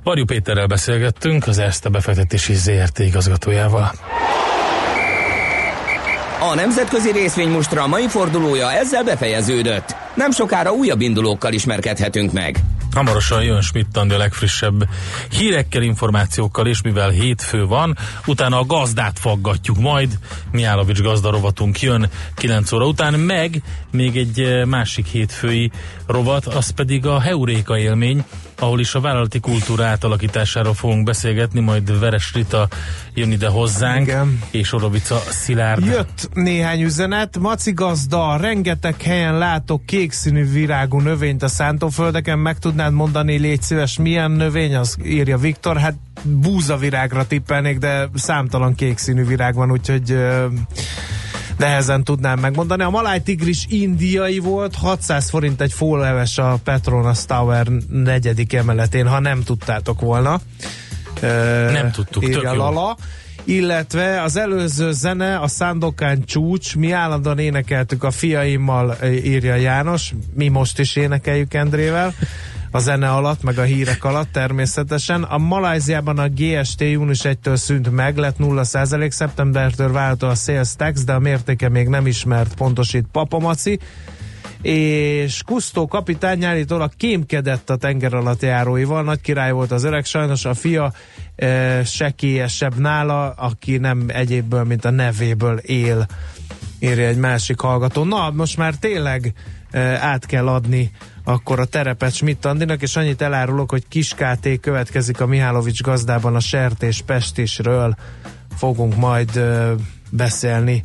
Varjú 0.03 0.25
Péterrel 0.25 0.67
beszélgettünk, 0.67 1.47
az 1.47 1.57
Erste 1.57 1.89
befektetési 1.89 2.53
ZRT 2.53 2.99
igazgatójával. 2.99 3.91
A 6.39 6.55
nemzetközi 6.55 7.11
részvénymustra 7.11 7.87
mai 7.87 8.07
fordulója 8.07 8.71
ezzel 8.71 9.03
befejeződött. 9.03 9.95
Nem 10.15 10.31
sokára 10.31 10.71
újabb 10.71 11.01
indulókkal 11.01 11.53
ismerkedhetünk 11.53 12.31
meg. 12.31 12.59
Hamarosan 12.93 13.43
jön 13.43 13.61
Schmidt 13.61 13.97
a 13.97 14.17
legfrissebb 14.17 14.87
hírekkel, 15.29 15.81
információkkal, 15.81 16.67
és 16.67 16.81
mivel 16.81 17.09
hétfő 17.09 17.65
van, 17.65 17.97
utána 18.25 18.59
a 18.59 18.65
gazdát 18.65 19.19
faggatjuk 19.19 19.77
majd. 19.77 20.19
Miálovics 20.51 21.01
gazdarovatunk 21.01 21.81
jön 21.81 22.09
9 22.35 22.71
óra 22.71 22.85
után, 22.85 23.13
meg 23.13 23.61
még 23.91 24.17
egy 24.17 24.39
eh, 24.39 24.65
másik 24.65 25.05
hétfői 25.07 25.71
rovat, 26.07 26.45
az 26.45 26.69
pedig 26.69 27.05
a 27.05 27.19
Heuréka 27.19 27.77
élmény, 27.77 28.23
ahol 28.63 28.79
is 28.79 28.95
a 28.95 28.99
vállalati 28.99 29.39
kultúra 29.39 29.85
átalakításáról 29.85 30.73
fogunk 30.73 31.03
beszélgetni, 31.03 31.59
majd 31.59 31.99
Veres 31.99 32.33
Rita 32.33 32.67
jön 33.13 33.31
ide 33.31 33.47
hozzánk, 33.47 34.07
Igen. 34.07 34.39
és 34.51 34.73
Orovica 34.73 35.21
Szilárd. 35.29 35.85
Jött 35.85 36.29
néhány 36.33 36.81
üzenet, 36.81 37.37
Maci 37.39 37.71
gazda, 37.71 38.37
rengeteg 38.37 39.01
helyen 39.01 39.37
látok 39.37 39.85
kékszínű 39.85 40.51
virágú 40.51 40.99
növényt 40.99 41.43
a 41.43 41.47
szántóföldeken, 41.47 42.39
meg 42.39 42.59
tudnád 42.59 42.93
mondani, 42.93 43.37
légy 43.37 43.61
szíves, 43.61 43.97
milyen 43.97 44.31
növény, 44.31 44.75
az 44.75 44.97
írja 45.05 45.37
Viktor, 45.37 45.77
hát 45.77 45.95
búzavirágra 46.23 47.27
tippelnék, 47.27 47.77
de 47.77 48.09
számtalan 48.13 48.75
kékszínű 48.75 49.25
virág 49.25 49.55
van, 49.55 49.71
úgyhogy 49.71 50.17
nehezen 51.63 52.03
tudnám 52.03 52.39
megmondani. 52.39 52.83
A 52.83 52.89
Maláj 52.89 53.19
tigris 53.23 53.65
indiai 53.69 54.39
volt, 54.39 54.75
600 54.75 55.29
forint 55.29 55.61
egy 55.61 55.73
fóleves 55.73 56.37
a 56.37 56.59
Petronas 56.63 57.25
Tower 57.25 57.67
negyedik 57.89 58.53
emeletén, 58.53 59.07
ha 59.07 59.19
nem 59.19 59.43
tudtátok 59.43 60.01
volna. 60.01 60.39
Nem 61.71 61.91
tudtuk, 61.91 62.23
tök 62.23 62.41
jó. 62.43 62.53
Lala 62.53 62.97
illetve 63.45 64.21
az 64.21 64.37
előző 64.37 64.91
zene, 64.91 65.37
a 65.37 65.47
Szándokán 65.47 66.23
csúcs, 66.25 66.75
mi 66.75 66.91
állandóan 66.91 67.39
énekeltük 67.39 68.03
a 68.03 68.11
fiaimmal, 68.11 68.97
írja 69.03 69.55
János, 69.55 70.13
mi 70.33 70.47
most 70.47 70.79
is 70.79 70.95
énekeljük 70.95 71.53
Endrével 71.53 72.13
a 72.75 72.79
zene 72.79 73.09
alatt, 73.09 73.43
meg 73.43 73.57
a 73.57 73.63
hírek 73.63 74.03
alatt 74.03 74.31
természetesen. 74.31 75.23
A 75.23 75.37
Malajziában 75.37 76.19
a 76.19 76.27
GST 76.27 76.81
június 76.81 77.21
1-től 77.23 77.55
szűnt 77.55 77.91
meg, 77.91 78.17
lett 78.17 78.35
0% 78.39 79.09
szeptembertől 79.09 79.91
váltó 79.91 80.27
a 80.27 80.35
sales 80.35 80.75
tax, 80.75 81.03
de 81.03 81.13
a 81.13 81.19
mértéke 81.19 81.69
még 81.69 81.87
nem 81.87 82.07
ismert, 82.07 82.55
pontosít 82.55 83.05
Papamaci 83.11 83.79
és 84.61 85.43
Kusztó 85.45 85.87
kapitány 85.87 86.43
állítólag 86.43 86.91
kémkedett 86.97 87.69
a 87.69 87.75
tenger 87.75 88.13
alatt 88.13 88.41
járóival, 88.41 89.03
nagy 89.03 89.21
király 89.21 89.51
volt 89.51 89.71
az 89.71 89.83
öreg, 89.83 90.05
sajnos 90.05 90.45
a 90.45 90.53
fia 90.53 90.93
e, 91.35 91.83
sekélyesebb 91.83 92.77
nála, 92.77 93.29
aki 93.29 93.77
nem 93.77 94.05
egyébből, 94.07 94.63
mint 94.63 94.85
a 94.85 94.89
nevéből 94.89 95.57
él, 95.57 96.07
írja 96.79 97.07
egy 97.07 97.17
másik 97.17 97.59
hallgató. 97.59 98.03
Na, 98.03 98.31
most 98.31 98.57
már 98.57 98.75
tényleg 98.75 99.33
e, 99.71 99.79
át 99.79 100.25
kell 100.25 100.47
adni 100.47 100.91
akkor 101.23 101.59
a 101.59 101.65
terepet 101.65 102.13
Schmidt 102.13 102.45
Andinak, 102.45 102.81
és 102.81 102.95
annyit 102.95 103.21
elárulok, 103.21 103.71
hogy 103.71 103.83
Kiskáté 103.89 104.57
következik 104.57 105.21
a 105.21 105.25
Mihálovics 105.25 105.81
gazdában 105.81 106.35
a 106.35 106.39
Sertés 106.39 107.01
Pestisről 107.05 107.95
fogunk 108.55 108.95
majd 108.95 109.35
ö, 109.35 109.73
beszélni 110.09 110.83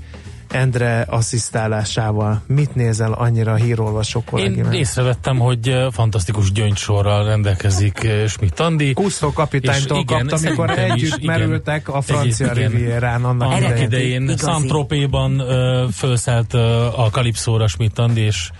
Endre 0.50 1.06
asszisztálásával. 1.08 2.42
Mit 2.46 2.74
nézel 2.74 3.12
annyira 3.12 3.52
a 3.52 3.54
hírolvasó 3.54 4.22
kollégimát? 4.26 4.72
Én 4.72 4.80
észrevettem, 4.80 5.38
hogy 5.38 5.74
fantasztikus 5.90 6.52
gyöngysorral 6.52 7.24
rendelkezik 7.24 8.08
Schmidt 8.26 8.60
Andi. 8.60 8.92
Kusztó 8.92 9.32
kapitánytól 9.32 10.04
kapta, 10.04 10.36
amikor 10.36 10.78
együtt 10.78 11.18
is, 11.18 11.26
merültek 11.26 11.80
igen, 11.80 11.96
a 11.96 12.00
francia 12.00 12.52
rivierán 12.52 13.24
annak, 13.24 13.48
annak 13.48 13.80
idején. 13.80 14.22
idején 14.22 14.36
Szantropéban 14.36 15.42
felszállt 15.90 16.54
a 16.96 17.08
Kalipszóra 17.12 17.66
Schmidt 17.66 17.98
Andi, 17.98 18.20
és 18.20 18.50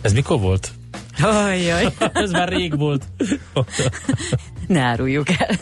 ez 0.00 0.12
mikor 0.12 0.40
volt? 0.40 0.72
Ajjaj. 1.20 1.92
Ez 2.12 2.30
már 2.30 2.48
rég 2.48 2.78
volt. 2.78 3.04
ne 4.66 4.80
áruljuk 4.80 5.28
el. 5.38 5.56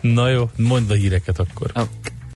Na 0.00 0.28
jó, 0.28 0.50
mondd 0.56 0.90
a 0.90 0.94
híreket 0.94 1.38
akkor. 1.38 1.70
Oh. 1.74 1.88